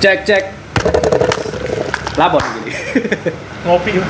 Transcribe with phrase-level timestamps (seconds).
[0.00, 0.44] Cek cek.
[2.16, 2.72] Lapor gini.
[3.68, 4.00] Ngopi.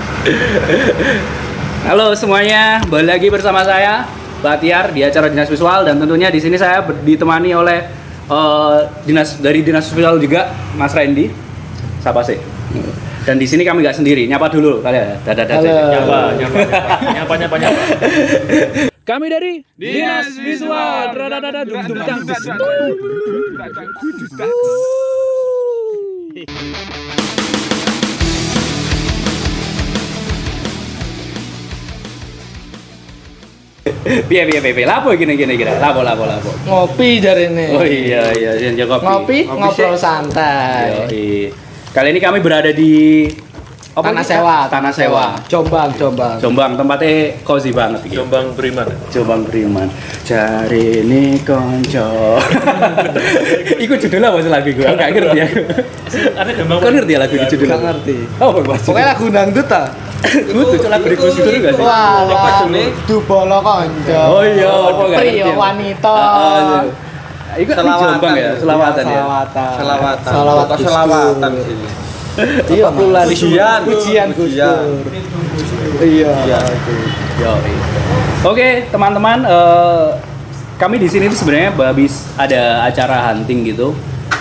[1.82, 4.06] Halo semuanya, kembali lagi bersama saya
[4.38, 7.90] Batiar di acara Dinas Visual dan tentunya di sini saya ditemani oleh
[8.30, 11.26] eh, dinas dari Dinas Visual juga Mas Randy.
[11.98, 12.38] Siapa sih?
[13.26, 15.18] Dan di sini kami nggak sendiri, nyapa dulu kalian.
[15.26, 15.58] Dadah dadah.
[15.58, 15.74] Halo.
[15.90, 16.58] Nyapa, nyapa,
[17.18, 17.82] nyapa, nyapa, nyapa.
[19.02, 21.18] Kami dari Dinas Visual.
[26.30, 26.46] Piye
[34.46, 34.86] piye piye.
[34.86, 35.74] Lapo gini gini gini.
[35.82, 36.54] Lapo lapo lapo.
[36.70, 37.66] Ngopi dari ini.
[37.74, 41.10] Oh iya iya yang jaga Ngopi, ngobrol santai.
[41.10, 41.50] Yoi.
[41.90, 43.26] Kali ini kami berada di
[43.90, 44.30] apa Tanah ini?
[44.30, 44.56] sewa.
[44.70, 45.24] Tanah sewa.
[45.50, 46.38] Jombang, Jombang.
[46.38, 48.22] Jombang tempatnya cozy banget iki.
[48.22, 48.86] Jombang Beriman.
[49.10, 49.90] Jombang Beriman.
[50.22, 52.38] Cari ini konco.
[53.82, 54.86] Iku judulnya apa sih lagu gue?
[54.86, 55.46] Enggak ngerti ya.
[56.38, 56.78] Ada Jombang.
[56.78, 57.74] Kau ngerti ya lagu ini judulnya?
[57.74, 58.16] Gak ngerti.
[58.38, 58.82] Oh, bagus.
[58.86, 59.82] Pokoknya lagu dangdut ta.
[60.22, 61.82] Kudu lagu di Gus Dur enggak sih?
[61.82, 62.62] Wah?
[63.10, 64.20] Dubolo konco.
[64.38, 66.14] Oh iya, enggak Pria wanita.
[66.14, 67.58] Ah, ah, iya.
[67.58, 69.22] Iku Jombang ya, selawatan ya.
[69.26, 69.70] Selawatan.
[70.30, 70.78] Selawatan.
[70.78, 72.09] Selawatan sini.
[72.70, 72.86] Iya.
[72.90, 73.28] Mas.
[73.28, 74.28] Gus Pujian.
[74.34, 75.06] Dur.
[76.00, 76.34] Iya.
[77.40, 77.74] Yoi.
[78.40, 80.08] Oke, teman-teman, eh,
[80.80, 83.92] kami di sini tuh sebenarnya habis ada acara hunting gitu.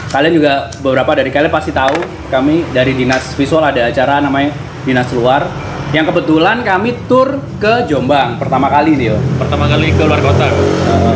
[0.10, 2.00] Kalian juga beberapa dari kalian pasti tahu,
[2.32, 4.56] kami dari Dinas Visual ada acara namanya
[4.88, 5.46] Dinas Luar.
[5.90, 9.18] Yang kebetulan kami tur ke Jombang pertama kali nih, yo.
[9.42, 10.48] Pertama kali ke luar kota,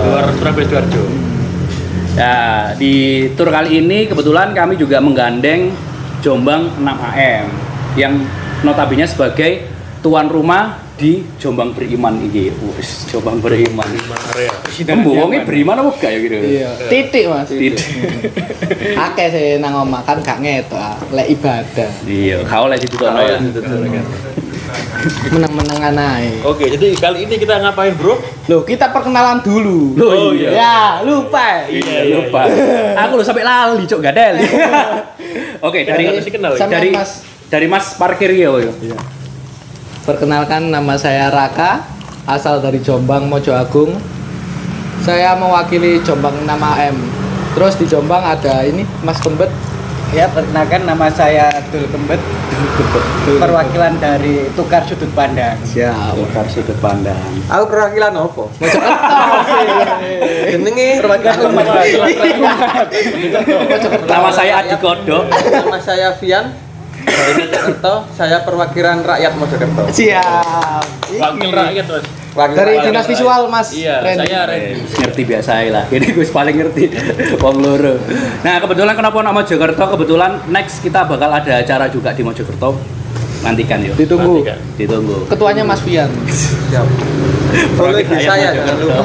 [0.01, 1.03] keluar Surabaya Sidoarjo.
[2.13, 2.37] Ya,
[2.77, 5.73] di tur kali ini kebetulan kami juga menggandeng
[6.23, 7.45] Jombang 6 AM
[7.99, 8.15] yang
[8.63, 9.67] notabene sebagai
[9.99, 12.47] tuan rumah di Jombang Beriman ini.
[12.47, 13.83] Wes, Jombang Beriman.
[13.83, 14.51] Beriman area.
[15.43, 16.35] Beriman apa enggak ya gitu?
[16.39, 16.69] Iya.
[16.87, 17.51] Titik, Mas.
[17.51, 17.87] Tidak.
[19.11, 20.95] Akeh sih nang omah kan gak ngetok, ah.
[21.11, 21.91] lek ibadah.
[22.07, 23.37] Iya, kau lagi itu Oh, ya.
[24.75, 25.29] Iya.
[25.33, 26.41] Meneng-menengan ae.
[26.43, 28.17] Oke, jadi kali ini kita ngapain, Bro?
[28.49, 29.95] Loh, kita perkenalan dulu.
[30.01, 30.49] Oh iya.
[30.51, 31.69] Ya, lupa.
[31.69, 32.49] Iya, lupa.
[33.07, 34.35] Aku lu sampai lali, cok ada.
[35.67, 36.09] Oke, dari?
[36.59, 37.11] Sama dari Mas.
[37.47, 38.67] dari Mas parkir ya, Woy.
[40.03, 41.87] Perkenalkan nama saya Raka,
[42.27, 43.95] asal dari Jombang Mojo Agung.
[45.03, 46.95] Saya mewakili Jombang 6AM.
[47.53, 49.72] Terus di Jombang ada ini Mas Kembet.
[50.13, 52.21] Ya, perkenalkan nama saya Dul Kembet,
[53.41, 55.57] perwakilan dari Tukar Sudut Pandang.
[55.65, 56.13] Siap.
[56.13, 57.17] Tukar sudut pandang.
[57.49, 58.45] Aku perwakilan apa?
[60.53, 61.01] Jenenge
[64.05, 65.33] Nama saya Adi Kodok.
[65.33, 66.45] Nama saya Vian.
[67.03, 69.89] Dari Mojokerto, saya perwakilan rakyat Mojokerto.
[69.89, 70.85] Siap.
[71.09, 72.22] Wakil rakyat, Mas.
[72.33, 72.73] Wakil Dari.
[72.81, 73.67] Dinas Visual Mas.
[73.71, 74.25] Iya, Randy.
[74.25, 74.81] saya Eh, Randy.
[74.99, 75.85] ngerti biasa lah.
[75.85, 76.83] Ini gue paling ngerti.
[77.43, 77.93] Wong loro.
[78.41, 79.85] Nah, kebetulan kenapa nama Mojokerto?
[79.87, 82.73] Kebetulan next kita bakal ada acara juga di Mojokerto.
[83.43, 83.93] Nantikan yuk.
[83.99, 84.41] Ditunggu.
[84.41, 84.57] Nantikan.
[84.79, 85.17] Ditunggu.
[85.29, 86.09] Ketuanya Mas Vian.
[86.25, 86.87] Siap.
[87.77, 89.03] Follow IG saya jangan lupa.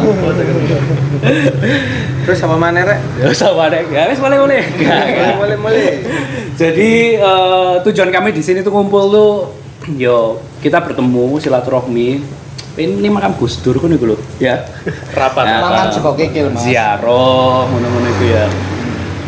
[2.25, 2.99] Terus sama mana rek?
[3.21, 3.83] Ya sama deh.
[3.91, 4.62] Ya wis boleh boleh.
[4.62, 5.91] Boleh boleh boleh.
[6.55, 9.33] Jadi eh, tujuan kami di sini tuh ngumpul tuh
[9.93, 12.09] yo kita bertemu silaturahmi.
[12.78, 14.15] Ini makam Gus Dur kan lho.
[14.39, 14.62] Ya.
[15.11, 15.44] Rapat.
[15.44, 16.62] Nah, Mangan sego kikil Mas.
[16.62, 18.47] ziarah ngono-ngono itu ya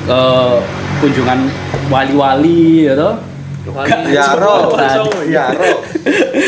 [0.06, 0.22] ke
[1.02, 1.38] kunjungan
[1.92, 3.14] wali-wali ya toh
[4.08, 4.72] Yaro.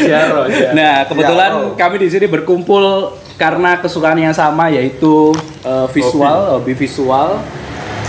[0.09, 0.41] Yaro.
[0.73, 1.77] Nah kebetulan Ziarah.
[1.77, 5.37] kami di sini berkumpul karena kesukaan yang sama yaitu
[5.67, 7.37] uh, visual hobi visual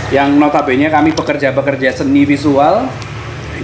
[0.08, 2.88] yang notabene kami pekerja-pekerja seni visual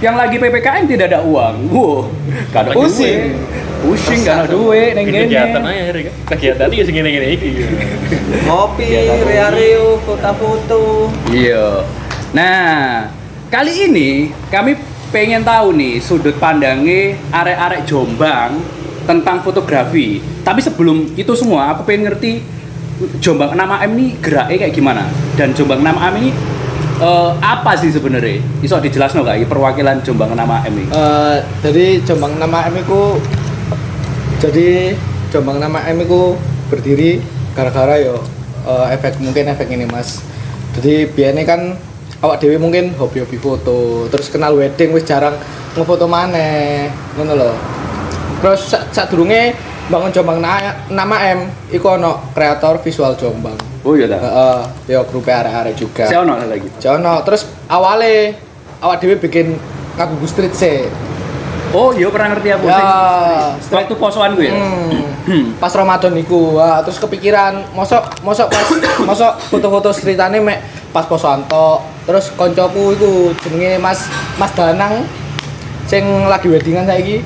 [0.01, 2.09] yang lagi PPKM tidak ada uang wow
[2.49, 3.37] gak ada Pusing.
[3.37, 3.85] duit.
[3.85, 6.07] pusing gak ada duit neng Bikin kegiatan gini aja, Rik.
[6.25, 7.49] Kegiatan ini segini-gini iki.
[8.45, 8.85] Ngopi,
[9.25, 11.09] rea-reo, foto-foto.
[11.33, 11.85] Iya.
[12.33, 13.09] Nah,
[13.49, 14.09] kali ini
[14.53, 14.77] kami
[15.09, 18.61] pengen tahu nih sudut pandangnya arek-arek Jombang
[19.05, 20.21] tentang fotografi.
[20.41, 22.41] Tapi sebelum itu semua, aku pengen ngerti
[23.17, 25.03] Jombang 6AM ini geraknya kayak gimana?
[25.33, 26.29] Dan Jombang 6AM ini
[27.01, 28.37] eh, apa sih sebenarnya?
[28.59, 30.85] Iso dijelasno iki perwakilan Jombang 6AM ini?
[30.87, 33.17] Eh, jadi Jombang nama M iku
[34.37, 34.93] jadi
[35.29, 36.35] Jombang nama M iku
[36.67, 37.21] berdiri
[37.51, 38.21] gara-gara yo
[38.63, 40.23] eh, efek mungkin efek ini mas
[40.71, 41.61] jadi biasanya kan
[42.21, 45.35] awak dewi mungkin hobi-hobi foto terus kenal wedding wis jarang
[45.73, 46.87] ngefoto maneh
[47.17, 47.55] ngono loh
[48.39, 49.11] terus sa- saat
[49.91, 50.39] bangun Jombang.
[50.39, 51.39] Na- nama M
[51.69, 53.59] iku ono kreator visual Jombang.
[53.83, 54.19] Oh iya dah.
[54.21, 54.59] Heeh,
[54.95, 56.07] yo grup arek-arek juga.
[56.07, 56.69] Saya ono lagi.
[56.79, 58.33] Jono terus awalnya
[58.79, 59.59] awak dewi bikin
[59.99, 60.87] ngaku street sih
[61.71, 64.55] Oh iya pernah ngerti aku Ya, sing waktu posoan gue ya.
[64.59, 68.67] Hmm, pas Ramadan iku, wah, terus kepikiran, mosok mosok pas
[69.07, 70.59] mosok foto-foto ceritane mek
[70.91, 71.79] pas posoan tok.
[72.03, 73.11] terus koncoku iku
[73.45, 75.05] jenenge Mas Mas Danang
[75.87, 77.21] sing lagi weddingan saiki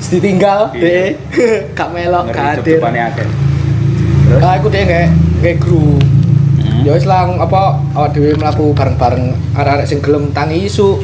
[0.00, 0.80] ditinggal Iya.
[0.80, 1.08] deh
[1.76, 2.78] gak melok hadir.
[2.78, 4.38] Terus?
[4.38, 5.06] Nah, aku deh nggak
[5.40, 5.98] nggak grup.
[5.98, 6.84] Hmm.
[6.84, 7.60] Ya wis lah apa
[7.92, 11.00] awak dhewe mlaku bareng-bareng arek-arek sing gelem tangi isu.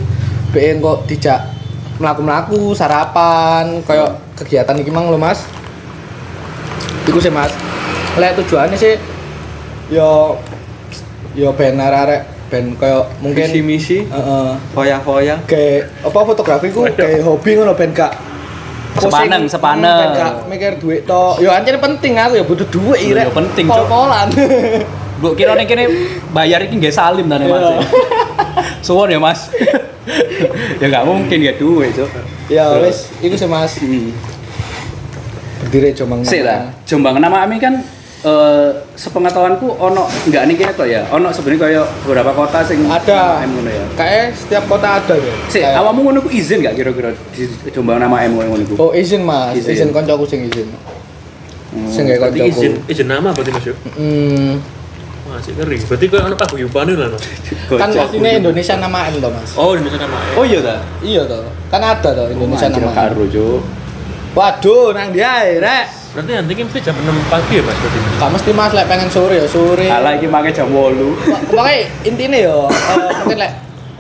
[0.50, 1.50] BN kok dijak
[1.96, 5.43] mlaku-mlaku sarapan koyo kegiatan iki mang lho Mas.
[7.05, 7.50] Iku sih Mas.
[8.14, 8.94] Lek tujuannya sih
[9.88, 10.38] yo
[11.32, 15.43] yo ben arek-arek ben koyo mungkin Mungkin misi heeh foya-foya.
[15.44, 18.14] kayak apa fotografi ku kayak hobi ngono ben gak
[18.94, 20.11] Sepaneng, sepaneng.
[20.14, 23.75] gak mikir duit to yo anjir penting aku ya butuh duit ya penting, Cuk.
[23.75, 24.29] pol-polan
[25.23, 25.85] Bu kira nih kini
[26.31, 27.62] bayar iki nggak salim tane Mas.
[28.87, 29.46] Suwon ya Mas.
[30.82, 32.11] ya nggak mungkin ya duit, Cuk.
[32.46, 34.12] ya wes itu sih mas Hmm.
[35.64, 37.81] berdiri coba Sik lah, Jombang nama Ami kan
[38.25, 41.05] eh sepengetahuanku ono nggak nih to ya.
[41.11, 43.85] Ono sebenarnya kaya beberapa kota sing ada nama M ngono ya.
[43.94, 47.99] kayak setiap kota ada ya Sik, Kayak- awakmu ngono ku izin gak kira-kira di Jombang
[47.99, 48.75] nama M ngono ku?
[48.79, 49.76] oh izin mas Izin.
[49.76, 50.73] izin, koncoku sing izin
[51.69, 51.91] Hmm.
[51.91, 53.75] sing kayak koncoku izin izin nama berarti Mas yo.
[53.93, 54.53] hmm,
[55.25, 55.77] Masih ngeri.
[55.82, 57.25] Berarti kok ono paguyuban lah Mas.
[57.67, 60.17] kan aslinya Indonesia nama M toh mas Oh, Indonesia nama.
[60.17, 60.32] ya.
[60.32, 60.77] Oh iya ta?
[61.03, 63.61] iya toh kan ada toh Indonesia Anjir, nama M karo, Cuk.
[64.32, 67.99] waduh nang dia rek Berarti nanti mesti jam 6 pagi ya Mas berarti.
[68.14, 71.50] gak mesti mas lek pengen sore ya sore Ala iki make jam 8.
[71.50, 73.52] Pokoknya intinya yo eh, mungkin lek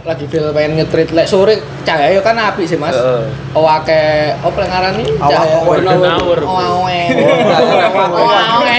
[0.04, 3.24] lagi feel pengen ngetrit lek sore cahaya kan api sih mas Heeh.
[3.50, 3.98] oh ake
[4.40, 6.38] oh pelengaran nih cahaya hour.
[6.38, 8.14] oh awe Wako.
[8.14, 8.74] oh awe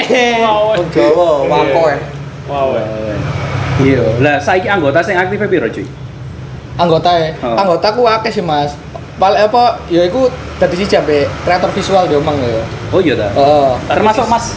[0.72, 1.98] Wong Jawa, wako ya.
[2.46, 2.78] Wow.
[3.76, 4.06] Iya.
[4.22, 5.84] Lah saiki anggota sing aktif piro, cuy?
[6.76, 7.58] anggota ya Oh.
[7.58, 8.78] anggota ku akeh sih mas
[9.16, 13.28] paling apa ya iku dadi siji ambek kreator visual di omang ya Oh iya ta.
[13.30, 14.56] heeh Termasuk Mas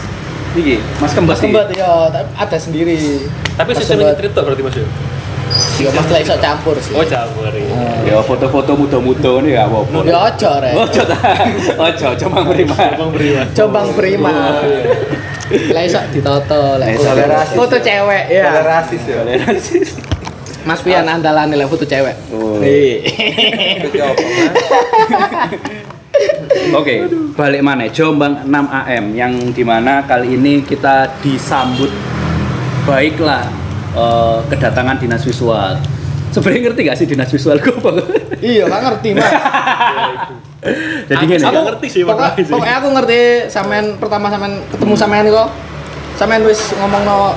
[0.51, 2.95] iki, Mas Kembas Mas kembat ya tapi ada sendiri
[3.53, 4.13] Tapi Kembat.
[4.13, 4.85] ngetrit tok berarti Mas yo.
[5.79, 7.57] ya mas lek iso campur sih Oh, campur ya.
[7.57, 7.97] Eh.
[8.05, 9.97] Ya foto-foto muda-muda ini gak apa-apa.
[10.03, 11.17] ya ojo rek Ojo ta.
[11.79, 12.77] Ojo, cuma beriman.
[12.93, 13.45] Bang Beriman.
[13.51, 14.31] Jombang Prima.
[15.73, 17.09] Lah iso ditoto lek Iso.
[17.09, 18.43] foto- foto cewek ya.
[18.45, 19.15] Toleransis ya.
[19.19, 19.77] Toleransi.
[20.69, 22.13] Mas Pian andalan lek foto cewek.
[22.29, 22.61] Oh.
[26.69, 27.89] Oke, balik mana?
[27.89, 31.89] Jombang 6 AM yang di mana kali ini kita disambut
[32.85, 33.49] baiklah
[33.95, 35.81] eh, kedatangan dinas visual.
[36.29, 37.89] Sebenarnya ngerti gak sih dinas visual gue apa?
[38.37, 39.25] Iya, gak ngerti, Mas.
[41.09, 41.41] Jadi Aku gini.
[41.41, 42.53] nggak ngerti sih, pokok- makanya sih.
[42.53, 43.19] Pokoknya aku ngerti
[43.49, 45.49] sampean pertama sampean ketemu sampean kok.
[46.13, 47.33] Sampean wis ngomongno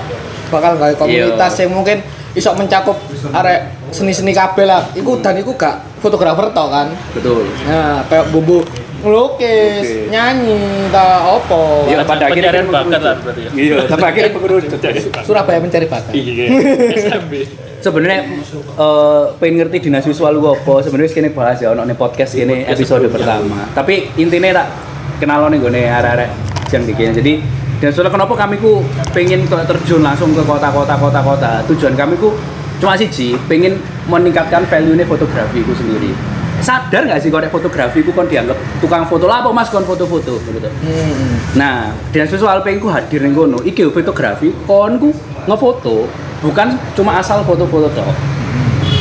[0.52, 1.60] bakal gawe komunitas Iya.
[1.64, 1.98] yang mungkin
[2.32, 2.96] iso mencakup
[3.32, 4.88] arek seni-seni kabeh lah.
[4.96, 6.88] Iku dan iku gak fotografer tok kan.
[7.12, 7.46] Betul.
[7.68, 8.64] Nah, kayak bumbu
[9.02, 10.14] ngelukis, Oke.
[10.14, 11.90] nyanyi, ta opo.
[11.90, 13.50] Iya, pada akhirnya ada bakat lah berarti ya.
[13.50, 14.78] Iya, tapi akhirnya pengerucut.
[15.26, 16.14] Surabaya mencari bakat.
[16.14, 16.46] Iya.
[17.84, 18.20] Sebenarnya
[18.78, 20.74] eh, pengen ngerti dinas visual gue apa?
[20.86, 23.66] Sebenarnya kini bahas ya, ono nih podcast ini episode pertama.
[23.74, 24.66] Tapi intinya tak
[25.18, 26.30] kenal nih gue nih arek-arek
[26.70, 27.10] yang bikin.
[27.18, 27.32] Jadi
[27.82, 28.78] dan soalnya kenapa kami ku
[29.10, 31.66] pengen terjun langsung ke kota-kota kota-kota.
[31.66, 32.30] Tujuan kami ku
[32.78, 36.14] cuma siji, pengen meningkatkan value nya fotografi ku sendiri.
[36.62, 40.38] Sadar nggak sih kalau fotografi ku kon dianggap tukang foto lah apa mas kon foto-foto
[40.38, 40.70] gitu.
[40.70, 41.34] Hmm.
[41.58, 43.58] Nah, dinas visual pengen ku hadir ning kono.
[43.66, 45.10] Iki fotografi, kon ku
[45.50, 46.06] ngefoto
[46.38, 48.14] bukan cuma asal foto-foto tok.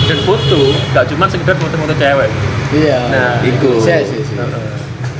[0.10, 2.30] Dan foto, gak cuma sekedar foto-foto cewek.
[2.74, 3.00] Iya.
[3.14, 3.78] Nah, itu.
[3.86, 4.46] Iya, iya, iya.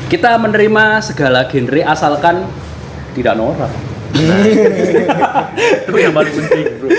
[0.10, 2.44] Kita menerima segala genre asalkan
[3.16, 3.72] tidak norak.
[5.88, 6.90] Itu yang paling penting, Bro.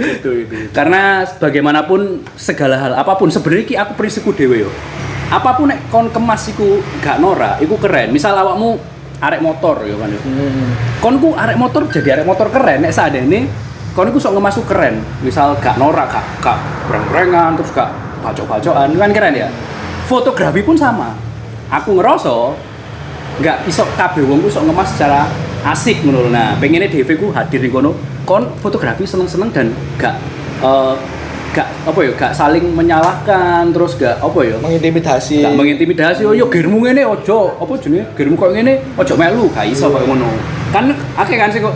[0.00, 0.54] itu itu.
[0.74, 4.70] Karena bagaimanapun segala hal apa pun sebenarnya ki aku prinsipku dewe yo.
[5.30, 8.10] Apa pun nek kon kemas iku gak norak, iku keren.
[8.10, 8.80] Misal awakmu
[9.20, 10.20] arek motor yo kan yo.
[10.24, 10.72] Hmm.
[11.04, 13.44] kon ku arek motor jadi arek motor keren nek saat ini
[13.92, 17.92] kon ku sok ngemasuk keren misal gak norak gak gak breng-brengan terus gak
[18.24, 19.48] bacok-bacokan kan keren ya
[20.08, 21.12] fotografi pun sama
[21.68, 22.36] aku ngerasa
[23.40, 25.24] nggak iso kabeh wong sok ngemas secara
[25.64, 27.96] asik menurut nah pengennya DV ku hadir di kono.
[28.28, 29.66] Kon fotografi seneng-seneng dan
[29.96, 30.14] gak
[30.60, 30.94] eh,
[31.50, 34.56] gak apa ya gak saling menyalahkan terus gak apa ya?
[34.60, 35.42] Mengintimidasi.
[35.42, 37.56] Gak mengintimidasi oh yo germu ngene ojo.
[37.58, 38.12] Apa jenenge?
[38.14, 39.44] Germu kok ngene ojo melu.
[39.50, 40.28] Gak iso kok ngono.
[40.70, 41.74] Kan akeh kan sih kok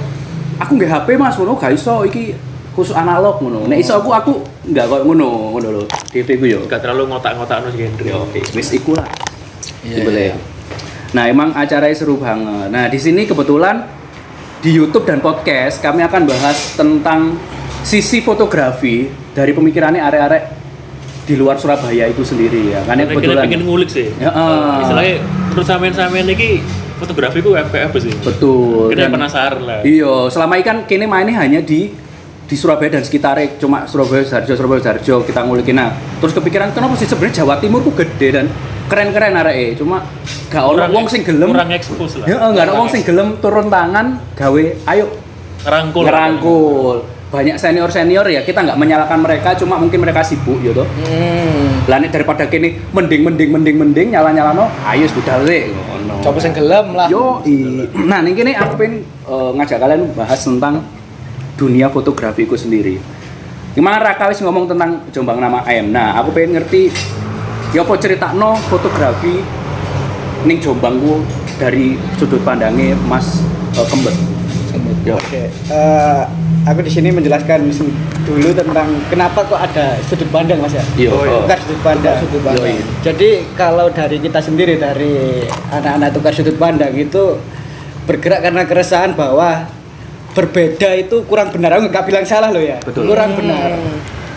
[0.61, 2.05] aku nggak HP Mas ngono gak iso.
[2.07, 2.37] Iki
[2.77, 3.67] khusus analog ngono.
[3.67, 4.33] Nek iso aku aku
[4.69, 5.83] nggak kok ngono ngono lho.
[6.13, 6.61] DV ku yo.
[6.71, 8.11] Gak terlalu ngotak-ngotak no genre.
[8.31, 9.09] Oke wis iku lah.
[9.85, 10.29] Iya, Boleh.
[10.33, 10.54] iya.
[11.15, 13.87] Nah emang acaranya seru banget nah di sini kebetulan
[14.61, 17.39] di YouTube dan podcast kami akan bahas tentang
[17.85, 19.07] sisi fotografi
[19.37, 20.45] dari pemikirannya arek-arek
[21.25, 24.13] di luar Surabaya itu sendiri ya kan kita kebetulan pengen ngulik sih.
[24.21, 24.85] Ya, ah.
[24.85, 25.15] Istilahnya
[25.57, 26.61] terus sampean-sampean iki
[27.01, 28.13] fotografi ku FPF sih.
[28.21, 28.93] Betul.
[28.93, 29.81] Kita penasaran lah.
[29.83, 31.93] Iya, selama ini kan kini mainnya hanya di
[32.45, 36.93] di Surabaya dan sekitarnya cuma Surabaya Sarjo Surabaya Sarjo kita ngulikin nah terus kepikiran kenapa
[37.01, 38.47] sih sebenarnya Jawa Timur ku gede dan
[38.85, 40.05] keren-keren areke cuma
[40.53, 41.51] gak ono wong sing gelem.
[41.51, 42.27] kurang ekspos lah.
[42.29, 45.07] Ya gak ono wong sing gelem turun tangan gawe ayo.
[45.65, 46.03] Ngerangkul.
[46.05, 46.97] Ngerangkul.
[47.33, 51.83] Banyak senior senior ya kita nggak menyalahkan mereka cuma mungkin mereka sibuk gitu Hmm.
[51.91, 56.23] lah daripada kini mending mending mending mending nyala nyala no ayo sudah le ngono.
[56.23, 57.11] Coba sing gelem lah.
[57.11, 57.89] yo i.
[58.07, 60.85] nah ini kini aku pengen eh, ngajak kalian bahas tentang
[61.55, 62.99] dunia fotografiku sendiri
[63.75, 66.95] gimana Raka wis ngomong tentang Jombang nama ayam nah aku pengen ngerti
[67.75, 69.43] ya apa cerita no fotografi
[70.47, 71.27] ning Jombangku
[71.59, 73.43] dari sudut pandangnya Mas
[73.75, 74.17] eh, Kembet
[75.05, 76.23] yo Oke, eh,
[76.65, 77.69] aku di sini menjelaskan
[78.25, 80.85] dulu tentang kenapa kok ada sudut pandang mas ya.
[80.97, 81.11] Iya.
[81.13, 81.45] Oh.
[81.45, 82.17] Tukar sudut pandang.
[82.17, 82.73] Tukar sudut pandang.
[82.73, 82.77] Yoi.
[83.05, 87.37] Jadi kalau dari kita sendiri dari anak-anak tukar sudut pandang itu
[88.09, 89.69] bergerak karena keresahan bahwa
[90.35, 91.79] berbeda itu kurang benar.
[91.79, 92.77] Aku nggak bilang salah loh ya.
[92.83, 93.07] Betul.
[93.09, 93.79] Kurang benar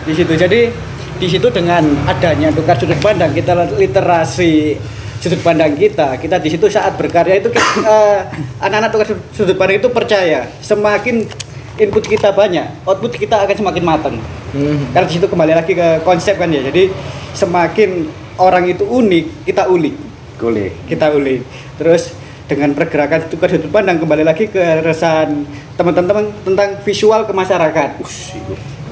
[0.06, 0.32] di situ.
[0.32, 0.70] Jadi
[1.18, 4.78] di situ dengan adanya tukar sudut pandang kita literasi
[5.18, 8.18] sudut pandang kita kita di situ saat berkarya itu kita, eh,
[8.62, 11.26] anak-anak tukar sudut- pandang itu percaya semakin
[11.74, 14.16] input kita banyak output kita akan semakin matang
[14.48, 14.80] Hmm.
[14.96, 16.88] karena di situ kembali lagi ke konsep kan ya jadi
[17.36, 18.08] semakin
[18.40, 19.92] orang itu unik kita ulik
[20.40, 20.72] Boleh.
[20.88, 21.44] kita ulik
[21.76, 22.16] terus
[22.48, 24.00] dengan pergerakan tukar sudut pandang.
[24.00, 25.44] Kembali lagi ke resahan
[25.76, 27.90] teman-teman tentang visual ke masyarakat.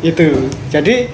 [0.05, 0.53] Itu.
[0.69, 1.09] Jadi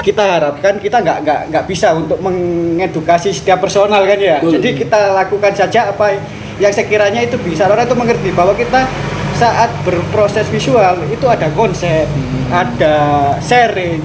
[0.00, 4.38] kita harapkan kita nggak nggak nggak bisa untuk mengedukasi setiap personal kan ya.
[4.38, 4.62] Betul.
[4.62, 6.14] jadi kita lakukan saja apa
[6.62, 7.66] yang sekiranya itu bisa.
[7.66, 8.86] Orang itu mengerti bahwa kita
[9.36, 12.08] saat berproses visual itu ada konsep
[12.48, 12.96] ada
[13.44, 14.00] sharing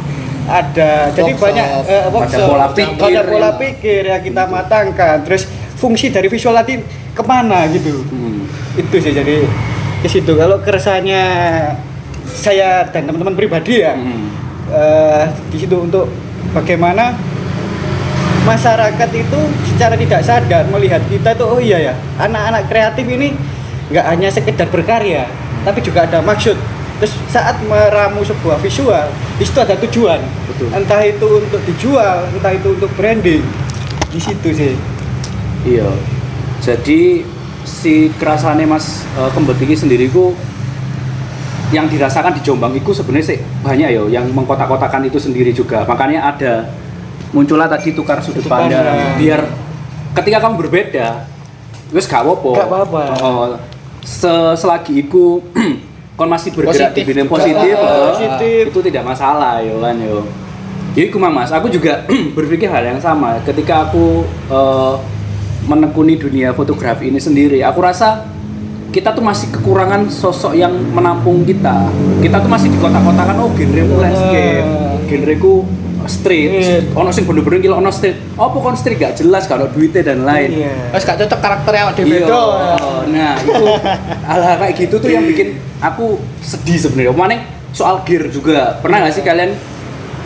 [0.49, 1.45] ada jadi Workshop.
[1.47, 3.07] banyak eh, workshop, pola pikir.
[3.07, 5.17] ada pola pikir yang kita matangkan.
[5.23, 5.47] Terus
[5.81, 6.77] fungsi dari visual tadi
[7.11, 8.45] ke mana gitu Hmm.
[8.77, 9.41] itu sih jadi
[9.99, 11.23] ke situ kalau keresahannya
[12.23, 14.29] saya dan teman-teman pribadi ya Hmm.
[14.69, 16.05] eh, di situ untuk
[16.53, 17.17] bagaimana
[18.41, 23.37] masyarakat itu secara tidak sadar melihat kita tuh oh iya ya anak-anak kreatif ini
[23.89, 25.29] nggak hanya sekedar berkarya
[25.61, 26.57] tapi juga ada maksud
[26.97, 30.67] terus saat meramu sebuah visual di situ ada tujuan Betul.
[30.73, 33.41] entah itu untuk dijual entah itu untuk branding
[34.09, 34.73] di situ sih
[35.63, 35.89] Iya.
[36.59, 37.25] Jadi
[37.61, 40.33] si kerasannya Mas uh, Kembet iki sendiri ku
[41.71, 45.85] yang dirasakan di Jombang itu sebenarnya sih banyak ya yang mengkotak-kotakan itu sendiri juga.
[45.85, 46.53] Makanya ada
[47.31, 49.47] muncullah tadi tukar sudut pandang biar
[50.13, 51.23] ketika kamu berbeda
[51.91, 52.51] wis gak apa-apa.
[52.55, 53.01] Gak apa-apa.
[53.21, 53.45] Oh,
[54.01, 55.39] se- selagi iku
[56.19, 57.35] kon masih bergerak di Positif bidang juga.
[57.39, 58.63] positif, Ah, eh, positif.
[58.67, 60.27] itu tidak masalah yo kan yo.
[60.91, 62.03] Jadi kumang mas, aku juga
[62.37, 63.39] berpikir hal yang sama.
[63.41, 64.93] Ketika aku eh,
[65.65, 68.25] menekuni dunia fotografi ini sendiri, aku rasa
[68.91, 71.87] kita tuh masih kekurangan sosok yang menampung kita.
[72.19, 74.67] Kita tuh masih di kota-kotakan oh genre landscape,
[75.07, 75.53] genre ku
[76.01, 78.35] street, ono sing bener-bener gila ono street.
[78.35, 80.49] Apa kon street gak jelas kalau duitnya dan lain.
[80.65, 82.19] iya Wes gak cocok karakternya awak dhewe Iya.
[82.25, 82.41] beda.
[83.07, 83.65] Nah, itu
[84.25, 87.13] hal-hal kayak gitu tuh yang bikin aku sedih sebenarnya.
[87.13, 87.37] Mana
[87.71, 88.81] soal gear juga.
[88.81, 89.55] Pernah nggak sih kalian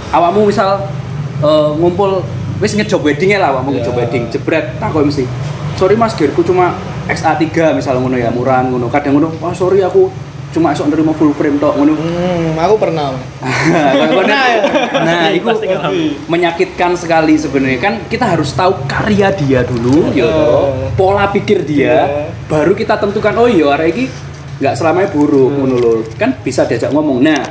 [0.09, 0.89] awakmu misal
[1.43, 2.23] eh, ngumpul
[2.57, 4.00] wis ngejob weddingnya lah awakmu ngejob Iya.
[4.01, 5.24] wedding jebret tak kok mesti
[5.74, 6.71] sorry mas gearku cuma
[7.05, 10.07] XA3 misal ngono ya murahan ngono kadang ngono wah sorry aku
[10.50, 13.12] cuma esok nerima full frame tok ngono Hmm, aku pernah.
[14.15, 14.59] Pernah ya?
[15.03, 16.12] Nah, itu Pasti ngalamin.
[16.25, 20.31] menyakitkan sekali sebenarnya kan kita harus tahu karya dia dulu, ya
[20.93, 22.31] pola pikir dia, Iya.
[22.45, 24.05] baru kita tentukan oh iya arek iki
[24.55, 25.93] nggak selamanya buruk ngono lho.
[26.15, 27.19] Kan bisa diajak ngomong.
[27.19, 27.43] Nah,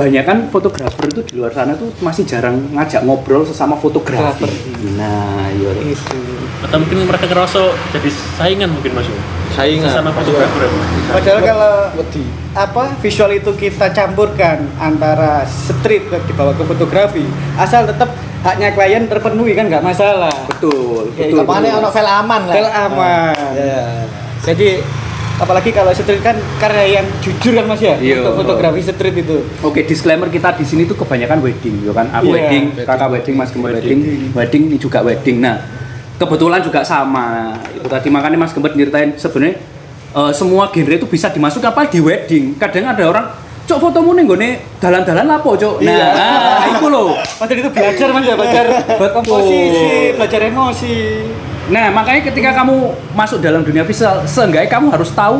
[0.00, 4.48] banyak kan fotografer itu di luar sana tuh masih jarang ngajak ngobrol sesama fotografer.
[4.96, 5.76] Nah, iya.
[5.84, 6.16] itu
[6.60, 9.08] atau mungkin mereka ngerasa jadi saingan mungkin mas
[9.50, 9.88] Saingan.
[9.88, 10.70] sama fotografer ya,
[11.10, 12.22] padahal kalau wedi.
[12.52, 17.24] apa visual itu kita campurkan antara street ke- dibawa ke fotografi
[17.56, 18.12] asal tetap
[18.44, 21.40] haknya klien terpenuhi kan nggak masalah Betul, Oke, betul.
[21.40, 22.54] Ke mana ono file aman lah.
[22.54, 23.34] File aman.
[23.56, 23.84] Iya.
[24.44, 24.68] jadi
[25.40, 28.20] apalagi kalau street kan karya yang jujur kan mas ya Iya.
[28.22, 32.12] untuk fotografi street itu Oke, disclaimer kita di sini tuh kebanyakan wedding, ya kan?
[32.12, 32.86] Aku Iya, wedding, wedding.
[32.86, 35.40] kakak wedding, mas Gembet wedding, wedding ini juga wedding.
[35.40, 35.56] Nah,
[36.14, 37.56] kebetulan juga sama.
[37.72, 39.56] Itu tadi makanya mas Gembet nyeritain sebenarnya
[40.10, 42.54] eh, semua genre itu bisa dimasukkan apa di wedding.
[42.54, 43.26] Kadang ada orang
[43.70, 44.50] cok fotomu nih gue
[44.82, 45.78] dalan-dalan lapo cok.
[45.78, 46.08] Nah, Iya.
[46.10, 47.14] nah, itu loh.
[47.38, 48.64] Padahal itu belajar mas ya belajar
[49.14, 50.94] komposisi belajar emosi
[51.70, 55.38] Nah, makanya ketika kamu masuk dalam dunia visual, seenggaknya kamu harus tahu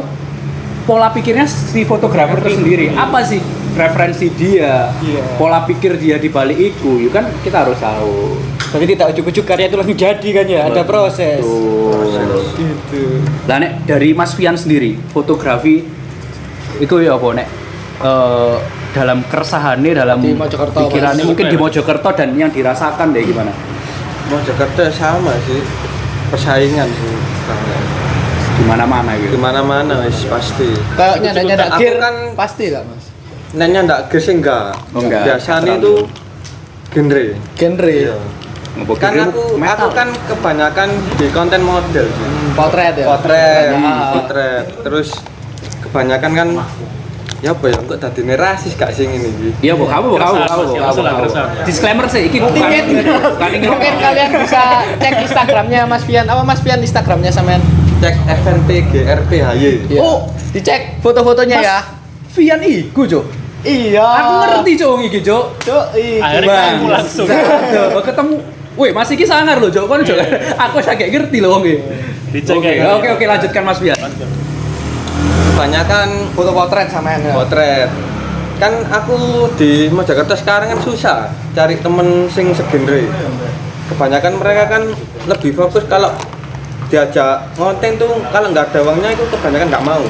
[0.87, 2.95] pola pikirnya si fotografer itu sendiri.
[2.95, 3.43] Apa sih
[3.75, 5.23] referensi dia, Iya.
[5.35, 8.39] pola pikir dia di balik itu, ya kan kita harus tahu.
[8.71, 12.39] Jadi tidak ujuk-ujuk karya itu langsung jadi kan ya ada proses Betul.
[12.55, 13.03] gitu
[13.51, 15.83] Lah nek dari Mas Fian sendiri, fotografi
[16.79, 17.60] itu ya apa nek
[18.01, 18.55] eh,
[18.91, 23.53] dalam keresahannya dalam Di Mojokerto, pikirannya mungkin di Mojokerto dan yang dirasakan deh gimana
[24.27, 25.61] Mojokerto sama sih
[26.29, 27.15] persaingan sih
[28.55, 33.05] di mana-mana di gitu mana-mana wis pasti Kayak nyanda nyanda gear kan pasti lah mas.
[33.51, 35.23] nanya ndak geus sih enggak Oh, enggak.
[35.27, 35.95] biasanya itu
[36.91, 37.25] genre
[37.57, 37.91] Genre.
[37.91, 38.17] Iya.
[39.03, 39.91] Kan aku metal.
[39.91, 40.89] aku kan kebanyakan
[41.19, 42.07] di konten model.
[42.07, 43.07] Hmm, Potret ya.
[43.09, 44.15] potret Ah.
[44.15, 45.09] potret terus
[45.83, 46.49] kebanyakan kan
[47.41, 50.45] ya apa ya kok tadi rasis gak sing ini iki Iya, Bu, kamu, Bu, kamu,
[50.77, 51.65] kamu, keresahan.
[51.65, 56.29] Disclaimer sih, ini bukan Mungkin, kalian bisa cek Instagramnya Mas Fian.
[56.29, 57.65] Apa Mas Fian Instagramnya sampean?
[58.01, 60.01] cek FNP GRPHY Iya.
[60.01, 61.79] Oh, dicek foto-fotonya Mas ya.
[62.37, 63.25] Vian iku, Cuk.
[63.61, 64.05] Iya.
[64.05, 65.45] Aku ngerti, Cuk, iki, Cuk.
[65.65, 66.21] Cuk, iya.
[66.25, 67.27] Akhirnya ketemu langsung.
[68.05, 68.35] Ketemu.
[68.81, 69.85] Wih, Mas iki sangar loh, Cuk.
[69.85, 70.17] Kon, Cuk.
[70.57, 71.65] Aku sakit ngerti loh, wong
[72.31, 73.99] Oke, oke, oke, lanjutkan Mas Vian.
[75.61, 77.37] Kebanyakan Foto potret sampean ya.
[77.37, 77.89] potret.
[78.57, 83.05] Kan aku di Mojokerto sekarang kan susah cari temen sing segenre.
[83.93, 84.83] Kebanyakan mereka kan
[85.29, 86.09] lebih fokus kalau
[86.89, 90.01] diajak ngonten tuh kalau nggak ada uangnya itu kebanyakan nggak mau.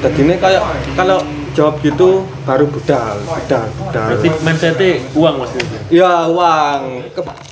[0.00, 0.64] Jadi ini kayak
[0.96, 1.20] kalau
[1.52, 4.06] jawab gitu baru budal budal budal.
[4.16, 5.76] Berarti mindsetnya uang mas itu.
[5.92, 6.80] ya uang.
[7.12, 7.47] Ke-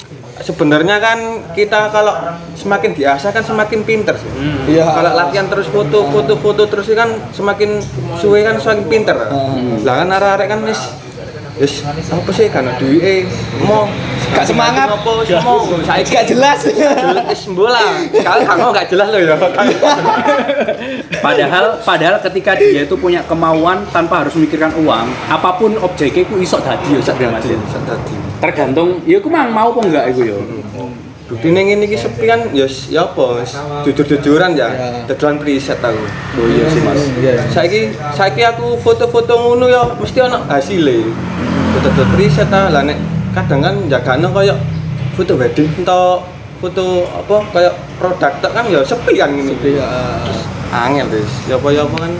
[0.47, 1.19] sebenarnya kan
[1.59, 2.15] kita kalau
[2.55, 4.31] semakin diasah kan semakin pinter sih.
[4.71, 4.87] Iya.
[4.87, 7.83] kalau latihan terus foto foto foto terus kan semakin
[8.23, 9.19] suwe kan semakin pinter.
[9.83, 10.79] Lah kan arek-arek kan wis
[11.59, 13.27] wis apa sih karena duit
[13.67, 13.91] mau
[14.33, 14.87] Gak semangat.
[14.97, 16.59] wis mau saiki Gak jelas.
[16.65, 19.37] wis bola kalau kamu gak jelas loh ya
[21.25, 26.39] Padahal padahal ketika dia itu punya kemauan tanpa harus memikirkan uang, apa pun objeknya ku
[26.39, 27.55] iso dadi yo tadi
[28.37, 30.39] Tergantung ya ku mang mau apa enggak iku yo.
[31.27, 34.71] Bukti ning ini ki sepian ya ya apa wis jujur-jujuran ya
[35.11, 35.99] dadolan preset aku
[36.39, 37.03] Oh iya sih Mas.
[37.19, 37.35] Iya.
[37.51, 37.81] saiki
[38.15, 41.11] saiki aku foto-foto ngono ya mesti ana hasile
[41.75, 42.95] foto-foto preset ta lah nek
[43.37, 44.57] kadang kan jagane kaya
[45.13, 46.25] foto wedding atau
[46.57, 49.89] foto apa kayak produk tok kan ya sepi kan ngene iki Iya.
[50.73, 52.13] angel wis ya apa ya apa kan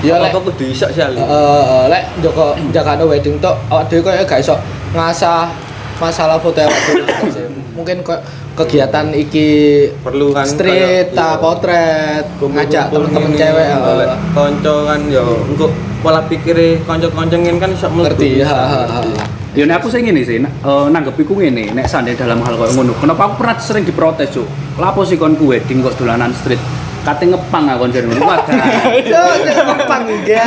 [0.00, 4.00] Ya lek apa kudu iso sih Ali eh lek Joko Jakarta wedding tok awak dhewe
[4.00, 4.56] koyo gak iso
[4.96, 5.52] ngasah
[6.00, 7.52] masalah foto awak dhewe.
[7.76, 8.24] Mungkin kok
[8.56, 9.48] kegiatan iki
[10.00, 11.40] perlu kan street kayak, ta iya.
[11.40, 14.08] potret ngajak temen-temen cewek eh.
[14.32, 15.68] konco kan ya engko
[16.00, 18.48] pola pikire kanca-kanca ngene kan iso ngerti ya.
[19.50, 22.94] Ya nek aku sih ngene sih, eh, nanggepiku ngene, nek sandai dalam hal koyo ngono.
[23.02, 24.46] Kenapa aku pernah sering diprotes, Cuk?
[24.78, 26.62] Lapo sih kon ku wedding kok dolanan street?
[27.02, 28.22] Kate ngepang aku kon ngono.
[28.30, 28.56] Wadah.
[29.10, 30.44] Cuk, ngepang ya.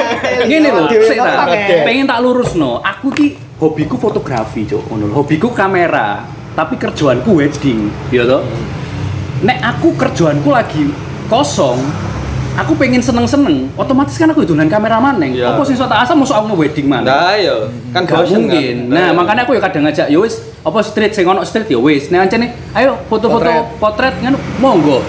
[0.48, 1.52] Ngene lho, sik ta.
[1.52, 1.84] ya.
[1.84, 2.80] Pengen tak lurusno.
[2.80, 4.88] Aku ki hobiku fotografi, Cuk.
[4.88, 5.14] Ngono lho.
[5.20, 6.24] Hobiku kamera,
[6.56, 8.40] tapi kerjaanku wedding, ya toh.
[9.44, 10.88] Nek aku kerjaanku lagi
[11.28, 11.84] kosong,
[12.54, 15.34] aku pengen seneng-seneng, otomatis kan aku dolan kamera maneng.
[15.34, 15.54] Iya.
[15.54, 17.06] Apa sih tak asal masuk aku wedding mana?
[17.06, 17.56] Nah, ya
[17.90, 18.90] kan Gak mungkin.
[18.90, 18.94] kan.
[18.94, 22.14] Nah, makanya aku ya kadang ngajak, ya wis, apa street sing ono street ya wis.
[22.14, 23.80] Nek ancene ayo foto-foto Potret.
[23.82, 25.02] potret kan monggo.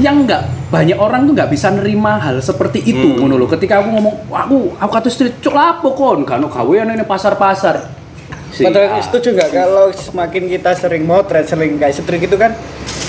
[0.00, 0.42] Yang enggak
[0.74, 3.30] banyak orang tuh nggak bisa nerima hal seperti itu Hmm.
[3.30, 3.46] ngono.
[3.46, 7.93] Ketika aku ngomong, "Wah, aku aku kata street, cuk lapo kon, kan gawean ini pasar-pasar."
[8.54, 9.02] Si- Padahal ah.
[9.02, 12.54] setuju nggak kalau semakin kita sering motret, sering kayak street itu kan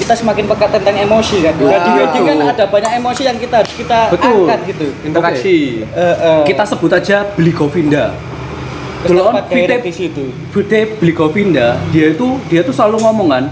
[0.02, 1.54] kita semakin peka tentang emosi kan.
[1.62, 1.70] Wah.
[1.70, 4.50] Dan di wedding kan ada banyak emosi yang kita harus kita Betul.
[4.50, 4.88] angkat gitu.
[5.06, 5.56] interaksi
[5.86, 8.18] Eh, eh, kita sebut aja beli Govinda.
[9.06, 10.24] Dulu on tempat direct Vite di situ.
[10.50, 13.46] Vite beli Govinda, dia itu dia tuh selalu ngomong kan,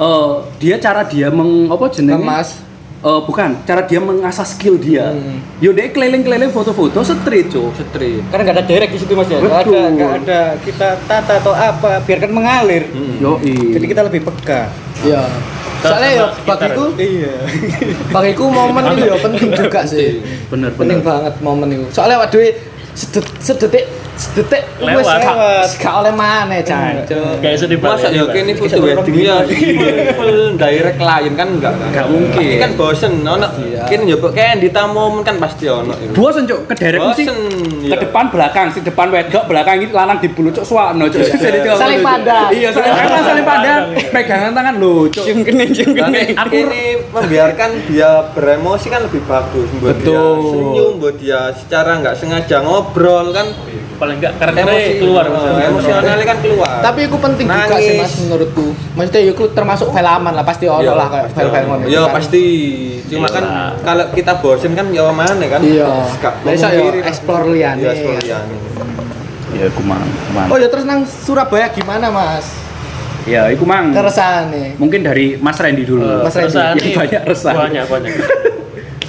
[0.00, 2.24] eh, dia cara dia meng apa jenenge?
[2.98, 5.14] Eh, bukan, cara dia mengasah skill dia.
[5.14, 5.38] Hmm.
[5.62, 7.70] Yo dia keliling-keliling foto-foto street, Cuk.
[7.70, 9.38] street Karena nggak ada direct di situ mas ya.
[9.38, 12.90] Nggak ada, nggak ada kita tata atau apa, biarkan mengalir.
[13.22, 14.66] Yo, Jadi kita lebih peka.
[15.06, 15.22] Iya.
[15.78, 17.34] Soalnya ya bagiku Iya.
[18.10, 20.18] bagiku momen itu ya penting juga sih.
[20.50, 21.06] bener Penting bener.
[21.06, 21.86] banget momen itu.
[21.94, 22.42] Soalnya waduh
[22.98, 23.86] sedet- sedetik
[24.18, 25.06] sedetik Lewat.
[25.22, 25.66] lewat.
[25.78, 27.06] Gak oleh mana, Cak.
[27.38, 29.46] Kayak sedih masa ya kene foto wedding ya
[30.12, 32.34] full direct klien kan enggak kan Gak mungkin.
[32.34, 33.86] Pasti kan bosen ono Iya.
[33.86, 36.10] kene njupuk kayak di tamu kan pasti ono itu.
[36.12, 36.66] Bosen, Cuk.
[36.66, 37.38] Ke derek mesti Bosen,
[37.78, 37.96] ke iya.
[37.96, 41.22] depan belakang, si depan wedok, belakang ini lanang dibulu cuk suwakno, Cuk.
[41.22, 42.50] Dia- Saling pandang.
[42.50, 43.80] Iya, saling pandang, saling pandang.
[44.10, 45.22] Pegangan tangan lho, Cuk.
[45.22, 46.34] Cium kening, cium kening.
[46.50, 50.34] ini membiarkan dia beremosi kan lebih bagus buat dia Betul.
[50.50, 53.46] senyum buat dia secara nggak sengaja ngobrol kan
[53.98, 55.64] paling enggak karakternya keluar eh, maksudnya.
[55.66, 57.98] emosionalnya kan keluar Tapi itu penting juga sih Nangis.
[57.98, 58.66] Mas menurutku.
[58.94, 61.72] Maksudnya itu termasuk file aman lah pasti ono Iya, lah kayak pasti file-file ono.
[61.74, 61.84] ngono.
[61.86, 62.12] Iya kan.
[62.14, 62.42] pasti
[63.08, 63.70] cuma kan Iyalah.
[63.82, 65.88] kalau kita bosen kan ya mana kan Iya.
[66.46, 67.80] Iso ya explore liyane.
[67.82, 68.54] Iya, explore liyane.
[69.48, 70.04] Ya, iku mang.
[70.46, 72.46] Oh ya terus nang Surabaya gimana Mas?
[73.26, 73.90] Ya, iku mang.
[73.90, 74.78] Keresahan nih.
[74.78, 76.04] Mungkin dari Mas Randy dulu.
[76.22, 76.54] Mas Randy.
[76.54, 77.52] Yang nih, banyak resah.
[77.52, 78.12] Banyak banyak.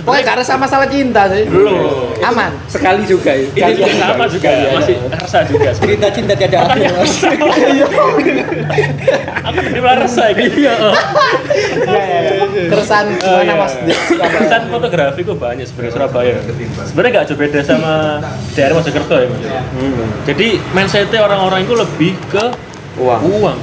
[0.02, 1.46] Pokoknya gak resah masalah cinta sih.
[1.46, 2.09] Belum.
[2.20, 3.48] Aman sekali juga ya.
[3.56, 5.70] Ini juga sama juga, masih rasa juga.
[5.76, 7.14] cerita cinta tiada akhir mas
[9.50, 10.58] Aku tadi malah rasa gitu.
[10.60, 10.74] Iya.
[12.70, 13.56] keresahan Oh, gimana iya.
[13.56, 13.74] mas
[14.20, 16.36] Kesan fotografi kok banyak sebenarnya Surabaya.
[16.86, 17.94] Sebenarnya nggak jauh beda sama
[18.54, 19.42] daerah Mojokerto ya mas.
[20.28, 22.44] Jadi mindsetnya orang-orang itu lebih ke
[23.00, 23.22] Uang.
[23.40, 23.58] uang.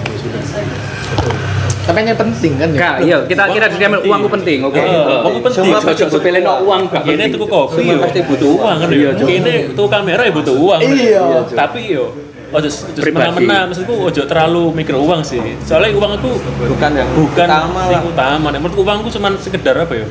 [1.87, 4.11] Tapi yang penting kan ya Kak, iya, kita kita disclaimer penting.
[4.11, 4.75] uang ku penting, oke.
[4.75, 5.63] Heeh, uang ku penting.
[5.63, 7.31] Semua ojo sepele no uang gak Ini penting.
[7.33, 8.03] tuku kopi Semua yo.
[8.03, 9.11] pasti butuh uang kan Iya, ya.
[9.15, 9.27] Cuk.
[9.29, 10.81] Ini tuku kamera ya butuh uang.
[10.83, 11.23] Iya.
[11.49, 12.05] Tapi yo
[12.49, 15.39] ojo semena-mena maksudku ojo terlalu mikir uang sih.
[15.63, 16.31] Soalnya uang itu
[16.65, 18.47] bukan yang bukan utama lah utama.
[18.51, 20.07] Menurutku uangku cuma sekedar apa ya?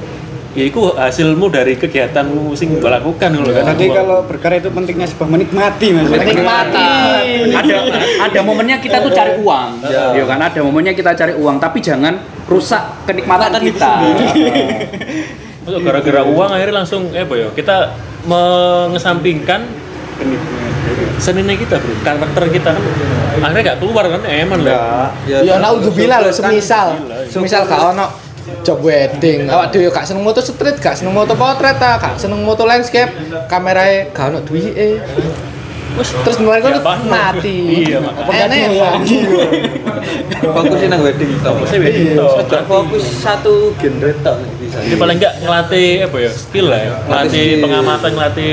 [0.56, 3.76] Ya itu hasilmu dari kegiatanmu sing mbok lakukan ngono kan.
[3.76, 6.08] tapi kalau berkarya itu pentingnya sebuah menikmati mas.
[6.08, 6.88] Menikmati.
[7.52, 7.76] Ada
[8.24, 9.84] ada momennya kita tuh cari uang.
[9.84, 10.24] Ya.
[10.24, 10.40] Kan?
[10.40, 13.92] Ada momennya kita cari uang tapi jangan rusak kenikmatan itu kita.
[15.68, 17.48] Masuk gara-gara uang akhirnya langsung eh apa ya?
[17.52, 17.92] Kita
[18.24, 19.60] mengesampingkan
[21.20, 22.72] seninya kita bro, karakter kita.
[22.80, 24.24] Kan akhirnya gak keluar kan?
[24.24, 25.12] Eman lah.
[25.28, 26.96] ya naudzubillah loh semisal.
[26.96, 27.28] Gila, iya.
[27.28, 28.25] semisal gak ono
[28.62, 29.50] job wedding.
[29.50, 33.12] Awak dhewe gak seneng moto street gak seneng moto potret ta gak seneng moto landscape
[33.50, 35.02] kamerae gak ono duwike.
[35.96, 37.08] Terus mulai Ya, kan paham.
[37.08, 37.88] mati.
[37.88, 38.04] Iya,
[38.68, 38.90] ya
[40.52, 42.32] fokusin nang wedding tok Fokusnya wedding tok.
[42.44, 44.78] Ojo fokus satu genre tok bisa.
[44.84, 48.52] Jadi paling enggak ngelatih apa ya skill lah ya, ngelatih pengamatan, ngelatih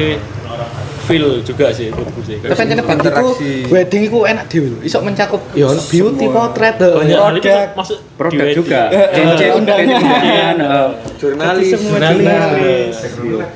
[1.03, 2.37] feel juga sih menurutku sih.
[2.38, 3.51] Terus kan bagiku Interaksi.
[3.69, 4.79] wedding iku enak dhewe lho.
[4.81, 7.67] Iso mencakup ya beauty potret itu produk.
[7.75, 9.27] masuk produk juga wedding.
[9.35, 9.83] cincin undangan.
[9.83, 10.88] cincin undangan, eh,
[11.19, 12.95] jurnalis Jurnalis.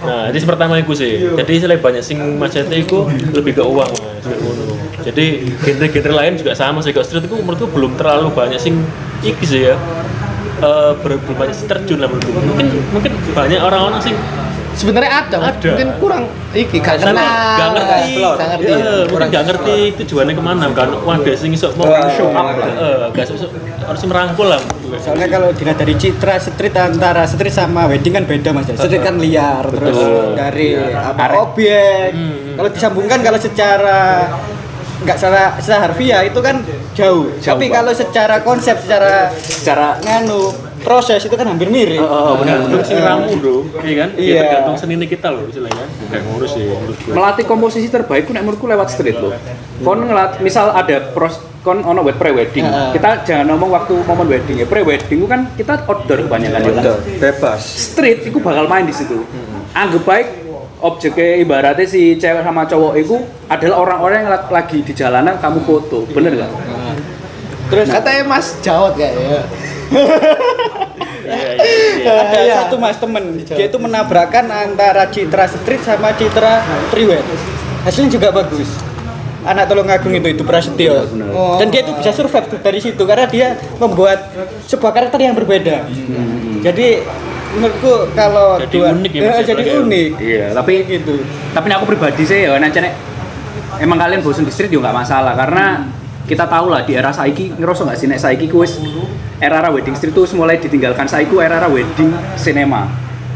[0.03, 1.13] Nah, jadi pertama itu sih.
[1.33, 3.93] Jadi selain banyak sing macetnya itu lebih ke uang.
[5.07, 5.27] Jadi
[5.63, 6.91] genre-genre lain juga sama sih.
[6.91, 8.83] Kalau street itu menurutku belum terlalu banyak sing
[9.23, 9.79] iki sih ya.
[10.57, 12.33] Eh, ber- banyak terjun lah menurutku.
[12.35, 14.17] Mungkin mungkin banyak orang-orang sing
[14.77, 15.37] sebenarnya ada.
[15.51, 15.69] Ada.
[15.73, 16.23] mungkin kurang.
[16.53, 18.71] Iki gak kenal nggak ngerti, gak ngerti.
[18.71, 20.65] Iya, mungkin nggak ngerti tujuannya ke mana.
[20.73, 20.89] Kan.
[21.01, 22.55] Wadah sing iso mau Wah, show up.
[22.55, 22.69] lah.
[22.71, 23.53] Eh, nggak iso-
[23.87, 24.61] harus merangkul lah.
[24.97, 28.71] soalnya kalau dilihat dari citra street antara street sama wedding kan beda mas.
[28.71, 29.99] Ya street kan liar terus
[30.33, 32.15] dari apa objek.
[32.55, 34.31] Kalau disambungkan kalau secara
[34.97, 36.65] nggak secara secara harfiah itu kan
[36.97, 37.85] jauh, tapi Bang.
[37.85, 40.49] kalau secara konsep secara secara nganu
[40.83, 44.09] proses itu kan hampir mirip oh, benar Tergantung sing ramu bro, iya kan?
[44.17, 44.27] Iya.
[44.27, 44.41] Iya.
[44.45, 45.87] tergantung seni kita loh istilahnya.
[46.11, 47.09] Kayak ngurus sih menurutku.
[47.15, 49.33] melatih komposisi terbaik ku nek menurutku lewat street loh.
[49.81, 52.67] Kon ngelat misal ada pros kon ono wed pre wedding.
[52.67, 52.91] Heeh.
[52.99, 54.67] Kita jangan ngomong waktu momen wedding ya.
[54.67, 56.83] Pre wedding ku kan kita outdoor kebanyakan ya kan.
[56.83, 59.23] Betul, bebas Street itu bakal main di situ.
[59.77, 60.27] Anggap baik
[60.77, 63.17] objeknya ibaratnya si cewek sama cowok itu
[63.49, 66.53] adalah orang-orang yang la- lagi di jalanan kamu foto, bener nggak?
[67.67, 69.43] terus katanya Mas Jawat kayak ya
[69.87, 72.12] Iya, iya, iya.
[72.22, 72.55] ada Iya.
[72.61, 77.22] satu mas temen dia itu menabrakkan antara citra street sama citra priwet
[77.83, 78.70] hasilnya juga bagus
[79.42, 81.07] anak tolong agung itu itu Prasetyo.
[81.31, 81.55] Oh.
[81.57, 84.27] dan dia itu bisa survive tuh dari situ karena dia membuat
[84.64, 85.87] sebuah karakter yang berbeda
[86.62, 87.03] jadi
[87.49, 89.75] menurutku kalau Jadi dua unik ya, Eh, ya, jadi ya.
[89.81, 91.14] unik Iya, tapi gitu
[91.53, 92.94] tapi aku pribadi sih ya nek nek
[93.79, 95.66] emang kalian bosan di street juga nggak masalah karena
[96.27, 98.83] kita tahu lah di era saiki ngerasa nggak sih nek saiki ku wis
[99.39, 101.05] era era wedding street tuh mulai ditinggalkan?
[101.05, 102.91] Saiku era era wedding cinema.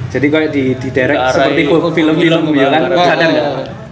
[0.08, 2.80] Jadi kayak di di direct seperti i- film-film film ya kan?
[2.84, 3.46] arah- sadar nggak?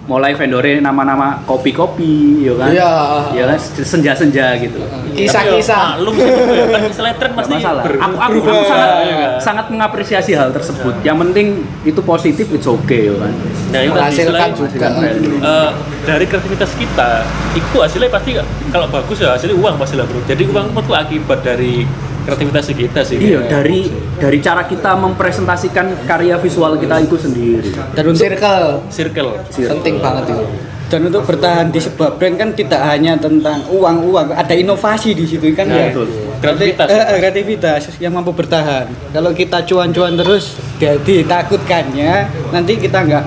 [0.08, 2.68] Mulai vendornya nama-nama kopi-kopi ya kan?
[2.70, 2.92] Iya.
[3.30, 3.58] ya kan?
[3.60, 4.80] Senja-senja gitu.
[5.12, 6.00] Kisah-kisah.
[6.00, 7.54] Ya kan istilah tren Nggak pasti.
[7.54, 7.82] masalah.
[7.84, 9.30] Ber- aku aku, aku berubah, sangat ya kan?
[9.38, 10.94] sangat mengapresiasi hal tersebut.
[11.02, 11.46] Yang penting
[11.84, 13.32] itu positif it's okay ya kan
[13.68, 14.86] Nah, itu tadi menghasilkan juga.
[14.98, 15.70] Eh,
[16.04, 17.10] dari kreativitas kita
[17.52, 18.30] itu hasilnya pasti
[18.72, 20.20] kalau bagus ya hasilnya uang pasti lah bro.
[20.24, 21.84] Jadi uang itu akibat dari
[22.24, 23.16] kreativitas kita sih.
[23.20, 27.72] Iya, dari dari cara kita mempresentasikan karya visual kita itu sendiri.
[27.92, 28.84] dan circle.
[28.88, 29.30] Circle.
[29.52, 30.44] Penting banget itu.
[30.88, 35.28] Dan untuk bertahan di sebuah brand kan tidak hanya tentang uang uang ada inovasi di
[35.28, 35.92] situ kan Nah, ya?
[35.92, 36.08] betul.
[36.40, 36.86] kreativitas.
[36.88, 38.88] Eh, eh, kreativitas yang mampu bertahan.
[39.12, 42.12] Kalau kita cuan-cuan terus jadi takutkannya
[42.56, 43.24] nanti kita nggak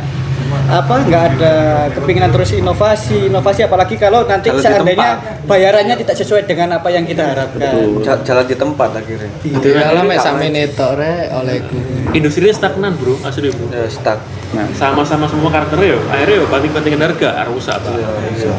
[0.71, 1.53] apa nggak ada
[1.91, 7.03] kepinginan terus inovasi inovasi apalagi kalau nanti di seandainya bayarannya tidak sesuai dengan apa yang
[7.03, 8.01] kita harapkan.
[8.03, 9.31] Ja- jalan di tempat akhirnya.
[9.43, 11.75] Itu dalam mek sami netore olehku
[12.15, 13.65] industrinya stagnan bro asli bro.
[13.71, 14.19] Ya stuck
[14.51, 15.99] Nah, sama-sama semua karakternya yo.
[16.11, 17.95] Akhirnya yo banting-bantingin harga harus rusak Pak.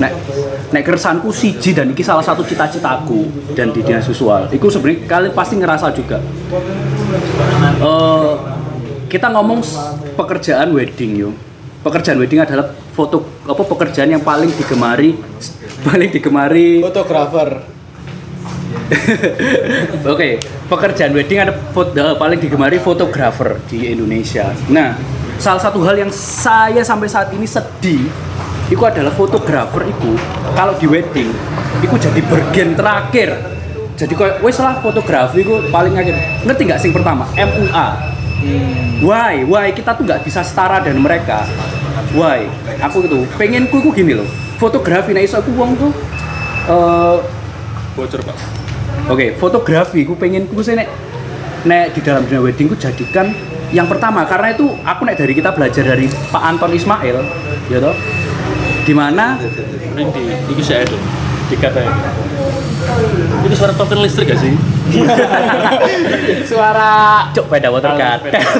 [0.00, 0.12] nek
[0.72, 4.48] nek keresahanku siji dan ini salah satu cita-citaku dan di dinas visual.
[4.48, 6.16] Itu sebenarnya kalian pasti ngerasa juga.
[7.76, 8.32] Eh,
[9.12, 9.60] kita ngomong
[10.16, 11.30] pekerjaan wedding yo.
[11.82, 15.18] Pekerjaan wedding adalah foto apa pekerjaan yang paling digemari
[15.82, 16.78] paling digemari.
[16.78, 17.48] Fotografer.
[20.12, 24.52] Oke, pekerjaan wedding ada foto, paling digemari fotografer di Indonesia.
[24.70, 24.94] Nah,
[25.42, 28.06] salah satu hal yang saya sampai saat ini sedih
[28.70, 30.16] itu adalah fotografer itu
[30.56, 31.28] kalau di wedding
[31.82, 33.30] itu jadi bergen terakhir.
[33.92, 36.16] Jadi kayak wes lah fotografi itu paling akhir.
[36.48, 37.28] Ngerti nggak sing pertama?
[37.36, 37.86] MUA
[39.02, 39.42] why?
[39.46, 41.46] Why kita tuh nggak bisa setara dan mereka?
[42.14, 42.46] Why?
[42.84, 44.28] Aku itu pengenku itu gini loh.
[44.58, 45.92] Fotografi nah iso aku uang tuh
[46.70, 47.16] eh,
[47.98, 48.36] bocor pak.
[49.10, 50.86] Oke, fotografi ku pengen ku sih nek
[51.66, 53.34] nek di dalam dunia wedding ku jadikan
[53.72, 57.16] yang pertama karena itu aku nek dari kita belajar dari Pak Anton Ismail,
[57.72, 57.96] ya toh.
[58.82, 60.98] Di mana ini di ini saya itu
[61.52, 61.80] dikata
[63.44, 64.52] ini suara token listrik gak sih
[66.50, 66.90] suara
[67.30, 68.20] cok beda watercard.
[68.26, 68.40] Beda.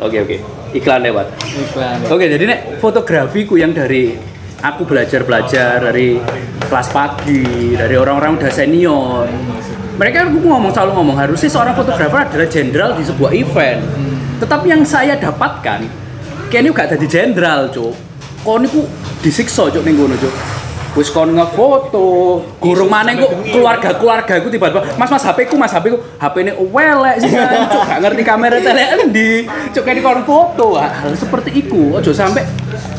[0.00, 0.36] Oke oke,
[0.72, 1.28] iklan lewat.
[1.44, 2.08] Iklan.
[2.08, 4.16] Oke, jadi nek fotografiku yang dari
[4.64, 6.16] aku belajar-belajar dari
[6.64, 9.28] kelas pagi, dari orang-orang udah senior.
[10.00, 13.84] Mereka aku ngomong selalu ngomong harusnya seorang fotografer adalah jenderal di sebuah event.
[14.40, 15.84] Tetapi yang saya dapatkan,
[16.48, 17.92] kayaknya gak jadi jenderal, Cuk.
[18.40, 18.88] Kau niku
[19.20, 20.32] disiksa, Cuk, ning ngono, Cuk.
[20.90, 25.94] Wis kon ngefoto, gurung maneh kok keluarga-keluarga ku tiba-tiba, Mas Mas HP ku, Mas HP
[25.94, 29.46] ku, HP ini welek sih kan, Cuk, gak ngerti kamera tele endi.
[29.70, 31.94] Cuk di kon foto, hal seperti itu.
[31.94, 32.42] Ojo sampai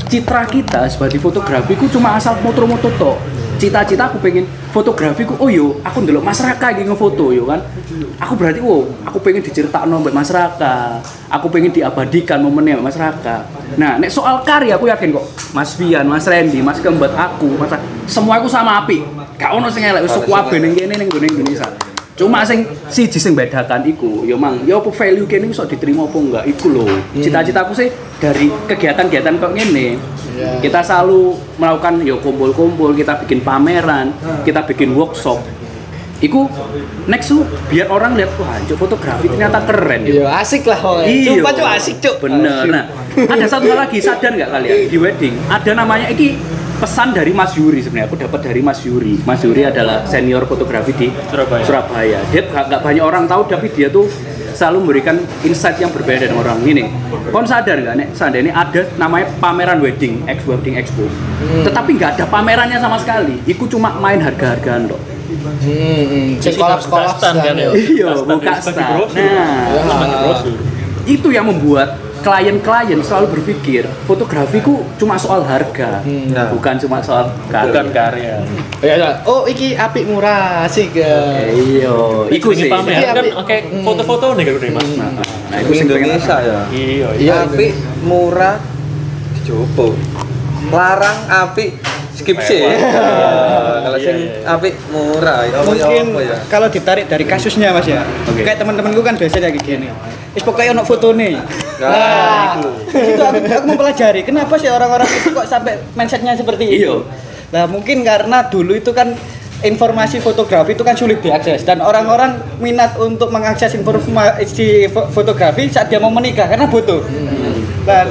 [0.08, 3.41] citra kita sebagai fotografi ku cuma asal motor-motor tok.
[3.62, 7.62] Cita-cita aku pengen fotografi ku, oh yo, aku ndelok masyarakat iki ngefoto yo kan.
[8.18, 10.98] Aku berarti oh, aku pengen diceritakno mbek masyarakat.
[11.30, 13.78] Aku pengen diabadikan momennya masyarakat.
[13.78, 17.70] Nah, nek soal karya aku yakin kok Mas Fian, Mas Randy, Mas Kembat, aku, Mas
[18.10, 19.06] semua aku sama api.
[19.38, 21.91] Gak ono sing elek wis suku abe ning kene ning Indonesia.
[22.22, 26.18] Cuma sing siji sing bedakan iku, ya mang, ya apa value kene iso diterima apa
[26.22, 26.86] enggak iku lho.
[27.18, 27.90] Cita-citaku sih
[28.22, 29.98] dari kegiatan-kegiatan kok ngene.
[30.62, 34.14] Kita selalu melakukan ya kumpul-kumpul, kita bikin pameran,
[34.46, 35.42] kita bikin workshop.
[36.22, 36.46] Iku
[37.10, 37.42] next tuh
[37.74, 40.14] biar orang lihat wah, anjir fotografi ternyata keren ya.
[40.22, 41.10] Iya, asik lah pokoknya.
[41.10, 41.34] Iya.
[41.42, 42.16] Cuk asik cuk.
[42.22, 42.70] Bener.
[42.70, 42.86] Nah,
[43.18, 46.40] ada satu hal lagi sadar nggak kalian di wedding ada namanya iki
[46.82, 49.22] pesan dari Mas Yuri sebenarnya aku dapat dari Mas Yuri.
[49.22, 51.62] Mas Yuri adalah senior fotografi di Surabaya.
[51.62, 52.20] Surabaya.
[52.34, 54.10] Dia nggak banyak orang tahu tapi dia tuh
[54.58, 55.16] selalu memberikan
[55.46, 56.90] insight yang berbeda dengan orang ini.
[57.30, 61.06] Kon sadar nggak nek seandainya ada namanya pameran wedding, ex wedding expo.
[61.62, 63.38] Tetapi nggak ada pamerannya sama sekali.
[63.46, 65.02] Iku cuma main harga-hargaan dok.
[65.32, 68.84] Hmm, sekolah-sekolah Kastan kan ya Iya, buka stand.
[69.16, 70.44] Nah.
[71.08, 76.48] Itu yang membuat klien-klien selalu berpikir fotografiku cuma soal harga Nah.
[76.50, 77.92] bukan cuma soal bukan karya.
[77.92, 78.36] karya.
[78.80, 79.10] Ya, ya.
[79.24, 81.50] Oh, iki apik murah ya.
[81.50, 81.92] iya
[82.30, 82.70] iku sih.
[82.70, 82.94] pamer.
[82.96, 84.90] Iya, kan tapi- oke foto-foto nih kan mas.
[84.92, 85.10] Nah
[85.58, 86.60] Iku iku sing pengen Indonesia ya.
[86.72, 87.68] iya Iya, api
[88.02, 88.58] murah.
[89.34, 89.86] Dicoba.
[90.70, 91.66] Larang api
[92.14, 92.62] skip sih.
[92.62, 92.76] Ya,
[93.82, 94.52] Kalau Iya, sing iya.
[94.52, 96.38] api murah ya apa ya mungkin apa ya.
[96.48, 98.42] kalau ditarik dari kasusnya mas ya Oke.
[98.42, 99.88] kayak teman-temanku kan biasanya kayak gini
[100.32, 101.36] Is pokoknya ono foto nih
[101.82, 102.62] Nah,
[102.94, 106.96] itu aku, aku mempelajari kenapa sih orang-orang itu kok sampai mindsetnya seperti itu Iya.
[107.50, 109.12] nah mungkin karena dulu itu kan
[109.62, 114.38] informasi fotografi itu kan sulit diakses dan orang-orang minat untuk mengakses informasi
[114.88, 117.02] fo- fotografi saat dia mau menikah karena butuh
[117.84, 118.08] dan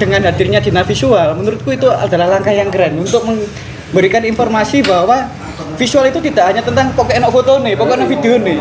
[0.00, 5.28] dengan hadirnya dina visual menurutku itu adalah langkah yang keren untuk memberikan informasi bahwa
[5.76, 8.60] visual itu tidak hanya tentang pokoknya foto nih pokoknya video nih.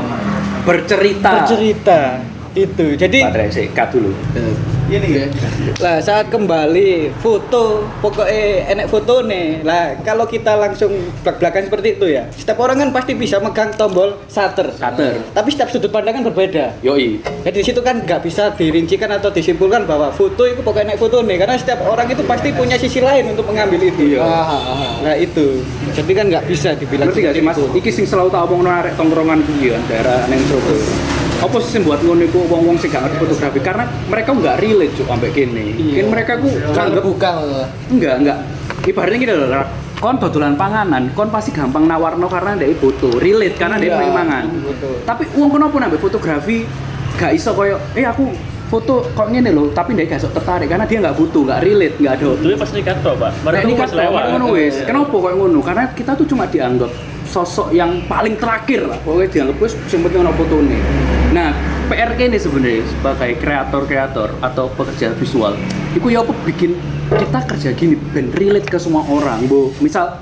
[0.61, 1.41] Bercerita.
[1.41, 3.19] Bercerita itu jadi
[3.71, 4.11] cut dulu
[4.91, 5.25] ini ya.
[5.79, 9.63] Lah saat kembali foto pokoknya enek foto nih.
[9.63, 10.91] Lah kalau kita langsung
[11.23, 12.27] belak-belakan seperti itu ya.
[12.35, 14.67] Setiap orang kan pasti bisa megang tombol shutter.
[14.75, 15.23] Shutter.
[15.31, 16.75] Tapi setiap sudut pandang kan berbeda.
[16.83, 20.99] yoi Jadi di situ kan nggak bisa dirincikan atau disimpulkan bahwa foto itu pokoknya enek
[20.99, 24.19] foto nih karena setiap orang itu pasti punya sisi lain untuk mengambil itu.
[24.19, 24.99] Ah.
[24.99, 25.63] Nah itu.
[25.95, 28.93] Jadi kan nggak bisa dibilang ngerti gak sih mas iki sing selalu tak omong arek
[28.95, 32.45] tongkrongan kan daerah neng Surabaya apa sih buat ngono iku?
[32.45, 33.59] Wong-wong sing gak ngerti fotografi.
[33.65, 35.65] Karena mereka nggak relate cuk ambek kene.
[35.73, 36.05] Iya.
[36.05, 37.31] kan mereka ku anggap buka
[37.89, 38.37] enggak enggak.
[38.85, 39.65] Ibaratnya gini loh
[40.01, 43.21] kon dodolan panganan kon pasti gampang nawarno karena dia foto.
[43.21, 44.43] Relate karena dia Iya, pengen mangan
[45.05, 46.65] tapi uang kenapa nambah fotografi
[47.21, 48.33] gak iso koyo eh aku
[48.65, 51.95] foto kok ngene loh tapi dia gak sok tertarik karena dia nggak butuh nggak relate
[52.01, 52.27] nggak ada.
[52.33, 53.29] Dulu pas nikah toh pak.
[53.29, 54.75] Nah, mereka kan pas lewat ngono wis.
[54.87, 55.59] Kenapa kok ngono?
[55.61, 56.91] Karena kita tuh cuma dianggap
[57.31, 58.99] sosok yang paling terakhir lah.
[59.07, 60.75] Pokoknya dianggap wis sing penting ono fotone.
[61.31, 61.55] Nah,
[61.87, 65.55] PR ini sebenarnya sebagai kreator-kreator atau pekerja visual,
[65.95, 66.75] itu ya apa bikin
[67.11, 69.71] kita kerja gini ben relate ke semua orang, Bu.
[69.79, 70.19] Misal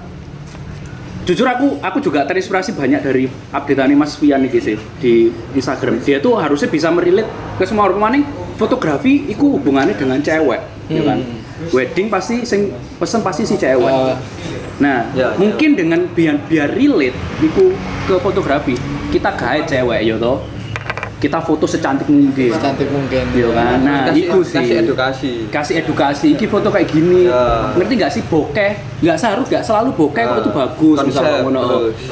[1.25, 6.01] jujur aku aku juga terinspirasi banyak dari updatean Mas Fian nih sih di Instagram.
[6.01, 8.23] Dia tuh harusnya bisa merelate ke semua orang maning
[8.57, 11.38] fotografi itu hubungannya dengan cewek, ya kan?
[11.69, 13.91] Wedding pasti sing pesen pasti si cewek.
[13.91, 14.15] Oh.
[14.79, 17.75] Nah, Ya, mungkin dengan biar biar relate iku
[18.07, 18.79] ke fotografi,
[19.11, 20.39] kita gaet cewek ya toh.
[21.19, 22.49] Kita foto secantik mungkin.
[22.55, 23.23] Secantik mungkin.
[23.35, 23.77] Iya kan?
[23.83, 24.55] Nah kasih, itu sih.
[24.57, 25.31] Kasih edukasi.
[25.51, 26.27] Kasih edukasi.
[26.33, 27.27] Iki foto kayak gini.
[27.27, 27.75] Ya.
[27.75, 28.71] ngerti nggak sih bokeh?
[29.03, 30.41] Nggak seharus nggak selalu bokeh kok Ya.
[30.41, 31.61] itu bagus misal Konsep, kok ngono.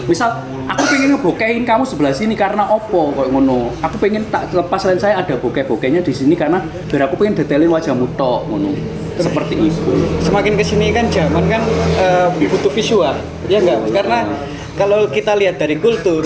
[0.06, 0.30] misal
[0.68, 3.72] aku pengen ngebokehin kamu sebelah sini karena opo kok ngono.
[3.80, 6.60] Aku pengen tak lepas lain saya ada bokeh bokehnya di sini karena
[6.92, 8.76] biar aku pengen detailin wajahmu tok ngono.
[9.18, 9.92] Seperti itu.
[10.22, 11.64] semakin ke sini kan zaman kan
[11.98, 13.18] eh, butuh visual
[13.50, 14.30] ya enggak karena
[14.78, 16.22] kalau kita lihat dari kultur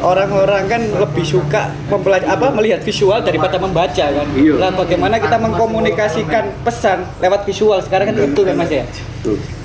[0.00, 4.26] orang-orang kan lebih suka mempelaj- apa melihat visual daripada membaca kan?
[4.34, 4.54] Iya.
[4.56, 7.78] lah bagaimana kita mengkomunikasikan pesan lewat visual?
[7.80, 8.84] Sekarang kan itu kan mas ya?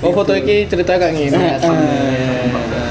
[0.04, 1.64] Oh foto ini ceritanya kayak gini Mas.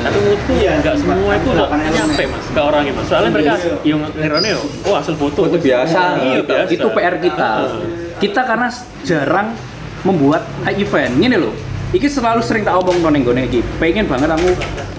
[0.06, 2.46] tapi menurutku ya nggak semua itu nggak nyampe mas.
[2.50, 3.06] ke orangnya mas.
[3.06, 3.54] Soalnya mereka
[3.86, 4.62] yang ngerone yo.
[4.86, 5.46] Oh hasil foto.
[5.46, 6.02] Foto biasa.
[6.26, 6.70] iya biasa.
[6.74, 7.50] itu PR kita.
[8.18, 8.68] Kita karena
[9.06, 9.48] jarang
[10.02, 11.14] membuat event.
[11.22, 13.64] Ini loh Iki selalu sering tak omong nong nggone iki.
[13.80, 14.52] Pengen banget aku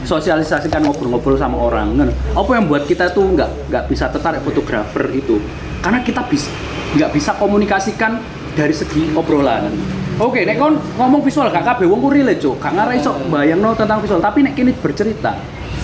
[0.09, 1.93] sosialisasikan ngobrol-ngobrol sama orang.
[1.93, 2.13] Ngono.
[2.33, 5.37] Apa yang buat kita tuh nggak nggak bisa tertarik fotografer itu?
[5.85, 6.49] Karena kita bisa
[6.97, 8.17] nggak bisa komunikasikan
[8.57, 9.69] dari segi obrolan.
[10.17, 12.57] Oke, nek kon ngomong visual gak kabeh wong ku relate, Cuk.
[12.57, 15.37] Gak ngarai iso bayangno tentang visual, tapi nek kini bercerita,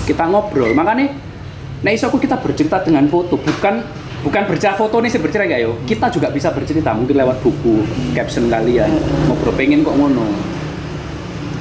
[0.08, 0.72] kita ngobrol.
[0.72, 1.12] Makanya
[1.84, 3.84] nek iso kita bercerita dengan foto, bukan
[4.24, 5.76] bukan bercerita foto nih sih bercerita gak yo.
[5.84, 7.84] Kita juga bisa bercerita mungkin lewat buku,
[8.16, 8.88] caption kalian.
[9.28, 10.51] Ngobrol pengen kok ngono.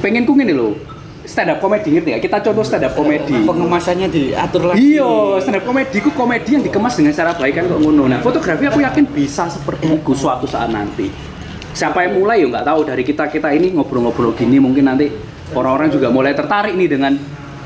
[0.02, 0.74] Pengen ku ngene lho.
[1.22, 2.22] Stand up comedy ngerti gak?
[2.26, 3.46] Kita contoh stand up comedy.
[3.46, 7.66] pengemasannya diatur lagi Iya, stand up comedy ku komedi yang dikemas dengan cara baik kan
[7.70, 8.10] kok ngono.
[8.10, 11.14] Nah, fotografi aku yakin bisa seperti itu suatu saat nanti.
[11.72, 15.08] Siapa yang mulai ya nggak tahu dari kita kita ini ngobrol-ngobrol gini mungkin nanti
[15.56, 17.14] orang-orang juga mulai tertarik nih dengan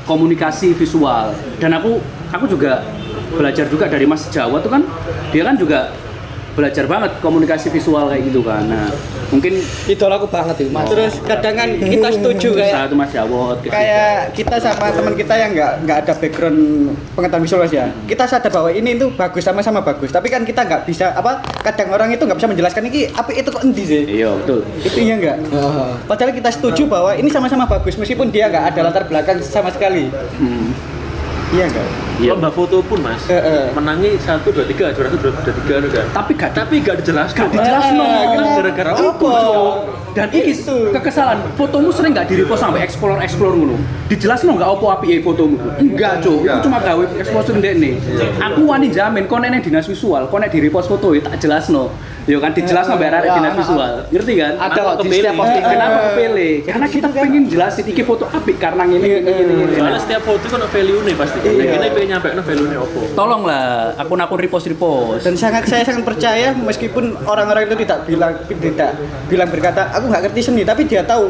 [0.04, 1.32] komunikasi visual.
[1.58, 1.98] Dan aku
[2.30, 2.84] aku juga
[3.34, 4.84] belajar juga dari Mas Jawa tuh kan
[5.34, 5.90] dia kan juga
[6.56, 8.64] belajar banget komunikasi visual kayak gitu kan.
[8.64, 8.88] Nah,
[9.28, 10.88] mungkin idolaku banget itu mas.
[10.88, 15.50] Terus kadang kan kita setuju kayak satu Mas Jawa kayak kita sama teman kita yang
[15.52, 16.60] nggak nggak ada background
[17.12, 17.86] pengetahuan visual Mas, ya.
[18.08, 20.08] Kita sadar bahwa ini itu bagus sama-sama bagus.
[20.08, 23.48] Tapi kan kita nggak bisa apa kadang orang itu nggak bisa menjelaskan ini apa itu
[23.52, 24.02] kok endi sih?
[24.08, 24.64] Iya, betul.
[24.80, 25.36] itu iya nggak?
[26.08, 30.08] Padahal kita setuju bahwa ini sama-sama bagus meskipun dia nggak ada latar belakang sama sekali.
[30.40, 30.95] Hmm.
[31.50, 32.32] Iya nggak Iya.
[32.32, 33.68] lomba foto pun mas Eh, eh.
[33.70, 37.60] menangi satu dua tiga juara satu dua tiga kan Tapi gak tapi gak dijelaskan Gak
[37.60, 37.92] dijelaskan.
[38.32, 39.32] Kan gara-gara Apa?
[40.16, 40.52] Dan ini
[40.96, 43.76] kekesalan fotomu sering nggak di repost sampai explore explore ngono
[44.08, 45.60] dijelasin nggak apa api fotomu?
[45.76, 46.48] Enggak cuk.
[46.48, 47.92] Itu cuma gawe exposure ndek nih
[48.40, 51.68] aku wani jamin kau nenek dinas visual kau nek di repost foto ya tak jelas
[51.68, 51.92] no
[52.26, 53.92] yo kan dijelas sampai arek Ya, dinas nah, visual.
[54.10, 54.52] ngerti kan?
[54.58, 55.70] Ada kok di setiap postingan.
[55.70, 56.54] Kenapa kepilih?
[56.66, 60.46] Karena kita pengen jelasin iki foto apik karena ini ini ini ini soalnya setiap foto
[60.46, 61.38] kan value nih pasti.
[61.42, 61.54] Iya.
[61.54, 63.66] nah ini pengen nyampe no value nih apa tolonglah
[63.98, 68.90] akun-akun repost repost dan sangat saya sangat percaya meskipun orang-orang itu tidak bilang tidak
[69.30, 71.28] bilang berkata aku nggak ngerti seni tapi dia tahu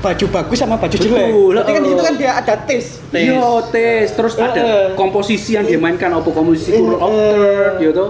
[0.00, 1.16] baju bagus sama baju jelek.
[1.26, 2.84] Betul, berarti kan di situ kan dia ada tes.
[3.10, 4.12] Yo tes.
[4.12, 4.46] terus Eh, eh.
[4.46, 8.04] ada komposisi yang dimainkan apa komposisi rule of third gitu.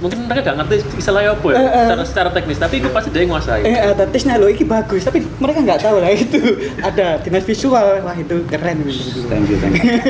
[0.00, 1.68] Mungkin mereka gak ngerti istilahnya apa ya eh.
[1.84, 3.60] secara, secara teknis tapi itu pasti dia yang nguasai.
[3.60, 6.40] Eh ada tesnya loh ini bagus tapi mereka nggak tahu lah itu.
[6.88, 8.80] Ada dinas visual wah itu keren.
[8.80, 10.00] Gitu thank you thank you.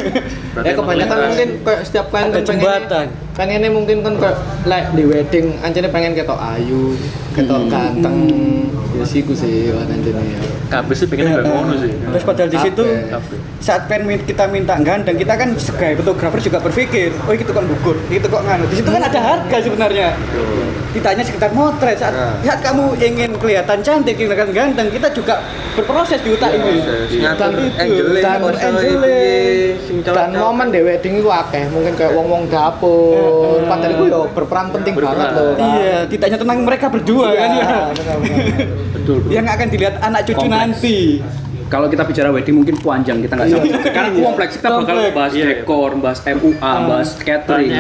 [0.62, 3.06] Ya kebanyakan mungkin kayak setiap Ada kan pengennya- jembatan.
[3.32, 6.94] pengennya mungkin kan kayak like di wedding ancene pengen ketok ayu
[7.32, 10.38] ketok ganteng ya sih ku sih wah ancene ya.
[10.70, 11.90] Kabeh sih pengen kayak ngono sih.
[11.90, 12.84] Terus padahal di situ
[13.60, 17.96] saat min- kita minta gandeng kita kan sebagai fotografer juga berpikir oh itu kok gugur
[18.08, 18.64] itu kok nganu.
[18.70, 20.08] Di situ kan ada harga sebenarnya
[20.90, 22.34] tidak hanya sekedar motret saat, Nah.
[22.40, 25.38] saat kamu ingin kelihatan cantik kelihatan ganteng kita juga
[25.72, 26.82] berproses di otak ini
[27.16, 28.38] Ngatur itu, dan
[30.02, 33.16] dan momen di wedding itu akeh mungkin kayak wong wong dapur
[33.64, 35.14] padahal itu yo berperan penting Berperan.
[35.14, 35.68] banget loh Kak.
[35.72, 38.46] iya tidak hanya tentang mereka berdua Iya, kan ya benar, benar.
[38.90, 39.30] betul betul.
[39.30, 40.58] yang akan dilihat anak cucu Kompleks.
[40.58, 40.96] nanti
[41.66, 45.44] kalau kita bicara wedding mungkin panjang kita nggak sampai karena kompleks kita bakal bahas Iya.
[45.54, 47.70] dekor bahas MUA bahas catering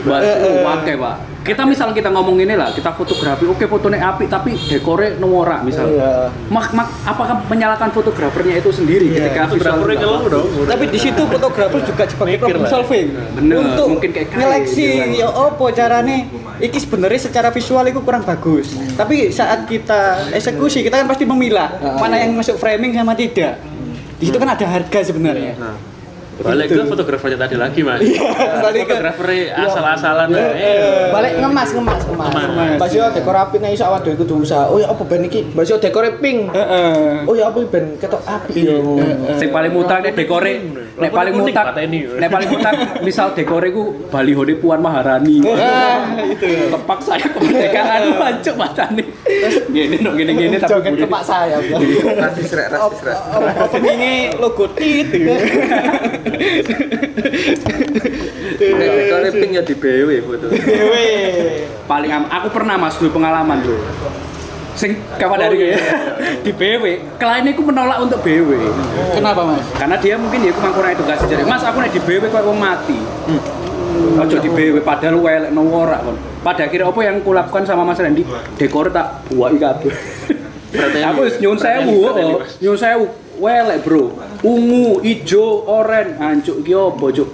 [0.00, 0.24] bahas
[0.62, 5.20] wakai pak kita misal kita ngomong ini lah kita fotografi oke fotonya api tapi dekornya
[5.20, 5.92] norak misal.
[5.92, 6.32] Iya.
[6.48, 9.12] mak mak apakah menyalahkan fotografernya itu sendiri?
[9.12, 9.28] Iya.
[9.28, 10.46] ketika fotografernya kalau dong.
[10.64, 12.72] Tapi di situ fotografer juga sebagai Mikir problem lah.
[12.72, 13.06] solving.
[13.36, 15.20] Bener, untuk mungkin kayak nyeleksi gitu kan.
[15.20, 16.16] ya opo carane
[16.64, 18.72] iki sebenarnya secara visual itu kurang bagus.
[18.96, 23.60] Tapi saat kita eksekusi kita kan pasti memilah mana yang masuk framing sama tidak.
[24.16, 25.60] Di situ kan ada harga sebenarnya.
[25.60, 25.93] Nah
[26.40, 28.00] balik ke fotografernya tadi lagi mas.
[28.02, 30.28] Balik ke- fotografernya asal-asalan.
[30.34, 31.10] Eh.
[31.14, 32.32] Balik ngemas ngemas ngemas.
[32.32, 32.74] Ngemas.
[32.80, 34.66] Mbak Sio dekor api nih iso awak dhewe kudu usaha.
[34.66, 35.46] Oh ya apa ben iki?
[35.54, 36.50] Mbak Sio dekore pink.
[37.24, 37.94] Oh ya apa ben?
[38.00, 38.50] Ketok api.
[38.58, 38.98] Yo
[39.38, 40.52] Sing paling mutar nek dekore
[40.94, 42.00] nek paling pateni.
[42.06, 45.42] nek paling mutar misal dekore ku baliho Puan Maharani.
[46.30, 49.02] itu Tepak saya kemerdekaan mancuk matane.
[49.70, 51.02] Ngene no ngene ngene tapi joget budi.
[51.06, 53.18] kepak saya rasis rek rasis rek
[53.66, 55.10] openingnya logo tit
[58.54, 60.46] Nek dekore pink ya di BW foto.
[60.54, 61.08] Dewe.
[61.84, 63.82] paling am aku pernah mas dulu pengalaman dulu
[64.74, 65.78] sing kapan dari iya,
[66.42, 66.84] di BW
[67.18, 68.50] kliennya aku menolak untuk BW
[69.14, 69.62] Kenapa mas?
[69.78, 72.58] karena dia mungkin ya aku kurang edukasi jadi mas aku nih di BW kok wong
[72.58, 72.98] mati
[73.94, 76.18] Ojo di BW padahal welek no ora kon.
[76.42, 78.26] Pada akhirnya apa yang kulakukan sama Mas Randy?
[78.58, 79.92] Dekor tak buai kabeh.
[81.14, 82.42] aku nyun sewu, oh.
[82.58, 83.06] nyun sewu
[83.38, 84.10] welek bro.
[84.42, 87.28] Ungu, ijo, oren, ancuk iki opo cuk?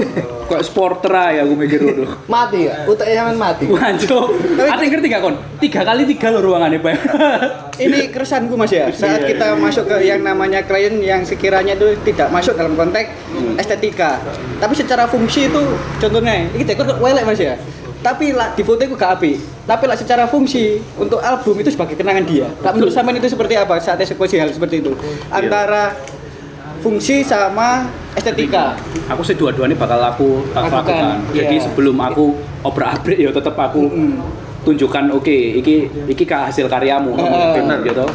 [0.50, 2.04] Kok sporter ae aku mikir dulu.
[2.32, 2.84] Mati ya?
[2.84, 3.64] Utek sampean mati.
[3.68, 4.26] Wancuk.
[4.58, 5.36] Ate ngerti gak kon?
[5.60, 6.94] Tiga kali tiga lo ruangannya, Pak.
[7.84, 8.92] Ini keresahanku mas ya.
[8.92, 13.08] Saat kita masuk ke yang namanya klien yang sekiranya itu tidak masuk dalam konteks
[13.56, 14.20] estetika,
[14.60, 15.62] tapi secara fungsi itu
[15.98, 17.56] contohnya, ini dekor kok welek mas ya.
[18.02, 19.38] Tapi lah di foto itu gak api.
[19.62, 22.50] Tapi lah secara fungsi untuk album itu sebagai kenangan dia.
[22.60, 24.92] Kak menurut sampean itu seperti apa saat eksekusi hal seperti itu?
[25.30, 25.94] Antara
[26.82, 27.86] fungsi sama
[28.18, 28.74] estetika.
[29.06, 31.22] aku sih dua-duanya bakal aku tak Lakukan.
[31.32, 31.64] Jadi iya.
[31.64, 33.88] sebelum aku obrak-abrik ya tetap aku
[34.62, 37.62] tunjukkan oke iki iki ka hasil karyamu Heeh.
[37.62, 38.06] bener gitu.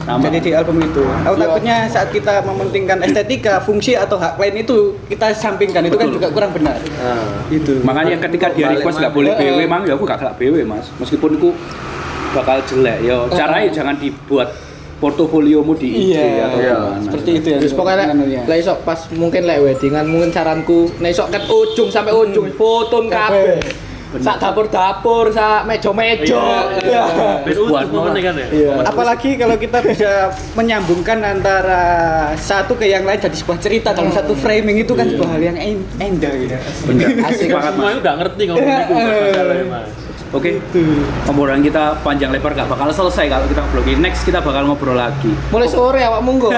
[0.00, 0.26] Sama.
[0.26, 1.04] Jadi di album itu.
[1.04, 6.08] Aku takutnya saat kita mementingkan estetika, fungsi atau hak klien itu kita sampingkan itu kan
[6.08, 6.16] Betul.
[6.16, 6.80] juga kurang benar.
[6.80, 7.84] Nah, Itu.
[7.84, 9.36] Makanya ketika dia request nggak boleh.
[9.36, 10.88] BW, mang ya aku gak gelak BW mas.
[10.96, 11.52] Meskipun aku
[12.32, 14.48] bakal jelek, yo caranya jangan dibuat
[15.00, 16.74] portofoliomu di IG Iya, atau iya.
[16.76, 17.02] gimana.
[17.02, 17.58] seperti itu ya.
[17.58, 18.40] Terus pokoknya anunya.
[18.44, 23.08] lek iso pas mungkin lek weddingan mungkin saranku nek iso ket ujung sampai ujung foto
[23.08, 23.88] kabeh.
[24.10, 26.42] Sak dapur-dapur, sak meja-meja.
[26.82, 27.02] Iya.
[27.46, 28.46] Terus buat buat kan ya.
[28.50, 28.72] Iya.
[28.82, 31.82] Apalagi kalau kita bisa menyambungkan antara
[32.34, 35.56] satu ke yang lain jadi sebuah cerita dalam satu framing itu kan sebuah hal yang
[35.96, 36.58] indah gitu.
[36.90, 37.94] Bener, asik banget Semua mas.
[37.94, 39.88] itu gak ngerti ngomong itu masalahnya mas.
[40.30, 40.62] Oke,
[41.26, 43.98] obrolan kita panjang lebar gak bakal selesai kalau kita ngobrol gini.
[43.98, 45.34] Next kita bakal ngobrol lagi.
[45.50, 46.54] Mulai sore awak munggo.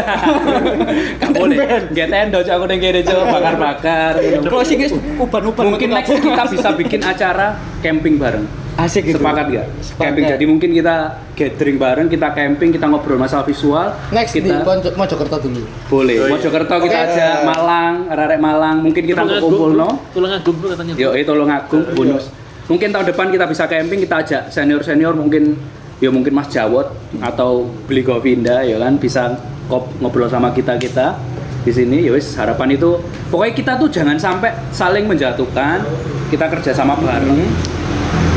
[1.21, 1.57] Gak boleh.
[1.89, 4.13] Gak tendo, aku neng kene cok bakar-bakar.
[4.45, 5.73] Closing guys, uban-uban.
[5.73, 8.45] Mungkin next kita bisa bikin acara camping bareng.
[8.73, 9.21] asik gitu.
[9.21, 9.67] Sepakat gak?
[9.81, 10.01] Sepakat.
[10.03, 10.25] Camping.
[10.27, 10.97] Jadi mungkin kita
[11.33, 13.93] gathering bareng, kita camping, kita ngobrol masalah visual.
[14.09, 15.65] Next di kita Ponco- Mojokerto dulu.
[15.89, 16.15] boleh.
[16.19, 16.33] Oh, iya.
[16.33, 17.13] Mojokerto kita Oke.
[17.13, 18.77] aja Malang, arek Malang.
[18.81, 19.89] Mungkin kita Tulung kumpul no.
[19.89, 20.93] Agung, Tulung Agung katanya.
[20.97, 22.33] Yo, itu tolong agung bonus.
[22.71, 25.59] Mungkin tahun depan kita bisa camping, kita ajak senior-senior mungkin
[25.99, 29.39] ya mungkin Mas Jawot atau Beli Govinda ya kan bisa
[29.71, 31.15] kop ngobrol sama kita-kita
[31.63, 32.99] di sini ya wis harapan itu.
[33.31, 35.83] Pokoknya kita tuh jangan sampai saling menjatuhkan
[36.31, 37.47] kita kerja sama bareng.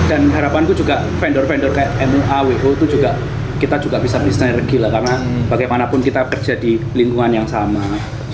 [0.05, 3.17] Dan harapanku juga vendor-vendor kayak MUA, WHO itu juga
[3.57, 5.17] kita juga bisa bersinergi lah karena
[5.49, 7.82] bagaimanapun kita kerja di lingkungan yang sama.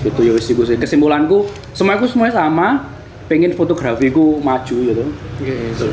[0.04, 2.68] Itu ya wis kesimpulanku semuanya semuanya sama
[3.32, 5.04] pengen fotografiku maju gitu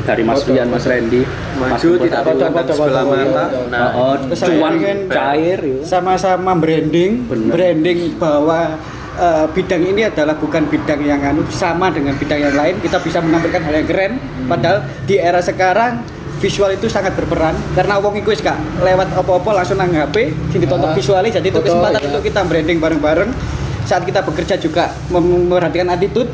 [0.04, 1.24] dari Mas Rian, Mas Randy
[1.56, 2.04] Mas maju Bupati.
[2.04, 3.44] tidak memandang sebelah mata.
[3.66, 5.76] Nah, Oh, Terus saya cuan pengen cair ya.
[5.82, 7.48] sama-sama branding, Bener.
[7.50, 8.76] branding bahwa
[9.16, 12.76] eh, bidang ini adalah bukan bidang yang anu sama dengan bidang yang lain.
[12.78, 14.12] Kita bisa menampilkan hal yang keren.
[14.44, 16.04] Padahal di era sekarang
[16.36, 20.16] visual itu sangat berperan karena wong iku wis gak lewat apa-apa langsung nang HP
[20.48, 22.06] sing ditonton Ah, visualnya jadi itu kesempatan ya.
[22.06, 23.28] untuk kita branding bareng-bareng
[23.82, 26.32] saat kita bekerja juga mem- memperhatikan attitude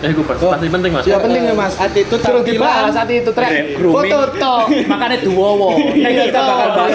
[0.00, 1.04] eh gue pasti penting mas.
[1.04, 1.74] Ya penting ya Mas.
[1.76, 2.58] attitude Suruh tampilan.
[2.58, 3.50] dibahas saat itu trek.
[3.76, 4.60] Foto toh.
[4.90, 6.94] makanya duwowo Nah, kita bakal bahas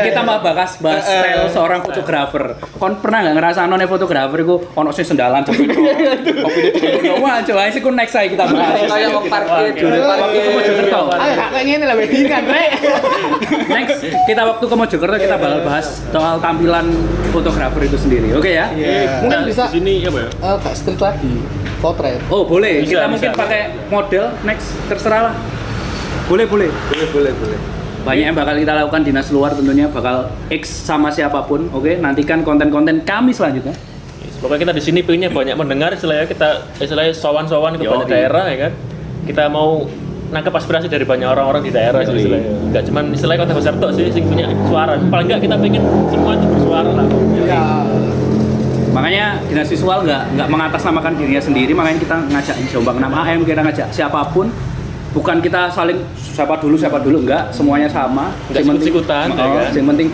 [0.00, 2.44] kita mau bahas bahas style seorang fotografer
[2.74, 5.68] kon pernah nggak ngerasa none fotografer itu ono sing sendalan cepet
[6.44, 10.10] kopi di wah coba sih ku next saya kita bahas Kayak wong parkir, juru waktu
[10.10, 10.50] ke parkir.
[10.50, 12.70] Mojokerto Ayo kayak gini lah weddingan trek.
[13.68, 16.86] next kita waktu ke Mojokerto kita bakal bahas soal tampilan
[17.30, 19.20] fotografer itu sendiri oke ya Iya.
[19.20, 20.10] Mungkin Nah, bisa di sini ya?
[20.10, 21.32] eh Kak street lagi.
[21.90, 22.20] Potret.
[22.30, 23.12] oh boleh Bisa, kita bisa.
[23.12, 23.60] mungkin pakai
[23.90, 25.34] model next terserah lah
[26.26, 27.58] boleh boleh Boleh, boleh, boleh.
[28.00, 32.40] banyak yang bakal kita lakukan dinas luar tentunya bakal X sama siapa pun oke nantikan
[32.40, 33.74] konten-konten kami selanjutnya
[34.40, 38.56] Pokoknya kita di sini pengennya banyak mendengar istilahnya kita istilahnya sowan-sowan ke banyak daerah ya
[38.56, 38.72] kan.
[39.28, 39.84] Kita mau
[40.32, 42.48] nangkep aspirasi dari banyak orang-orang di daerah sih istilahnya.
[42.72, 44.96] Enggak cuman istilahnya kota besar tok sih sing punya suara.
[44.96, 47.06] Paling enggak kita pengen semua itu bersuara lah.
[47.44, 47.62] Ya.
[48.90, 53.60] Makanya dinas visual nggak nggak mengatasnamakan dirinya sendiri makanya kita ngajak Jombang 6 AM kita
[53.62, 54.50] ngajak siapa pun
[55.10, 59.54] bukan kita saling siapa dulu siapa dulu enggak semuanya sama Yang penting- sikut-sikutan, ya Oh,
[59.56, 59.70] kan?
[59.72, 60.08] yang penting.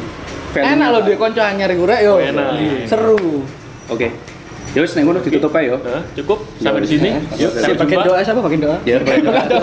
[0.57, 2.13] Enak loh dia konco anyar gurek yo.
[2.13, 2.49] Oh, enak.
[2.87, 3.45] Seru.
[3.87, 4.09] oke
[4.73, 5.77] ya wis nek ngono ditutup aja yo
[6.15, 7.09] cukup sampai di sini.
[7.09, 7.21] Ya.
[7.39, 8.09] Yuk, Si sampai bagian jumpa.
[8.09, 8.77] doa siapa bagian doa?
[8.85, 9.57] ya ada ada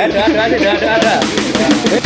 [0.00, 1.99] ada ada ada ada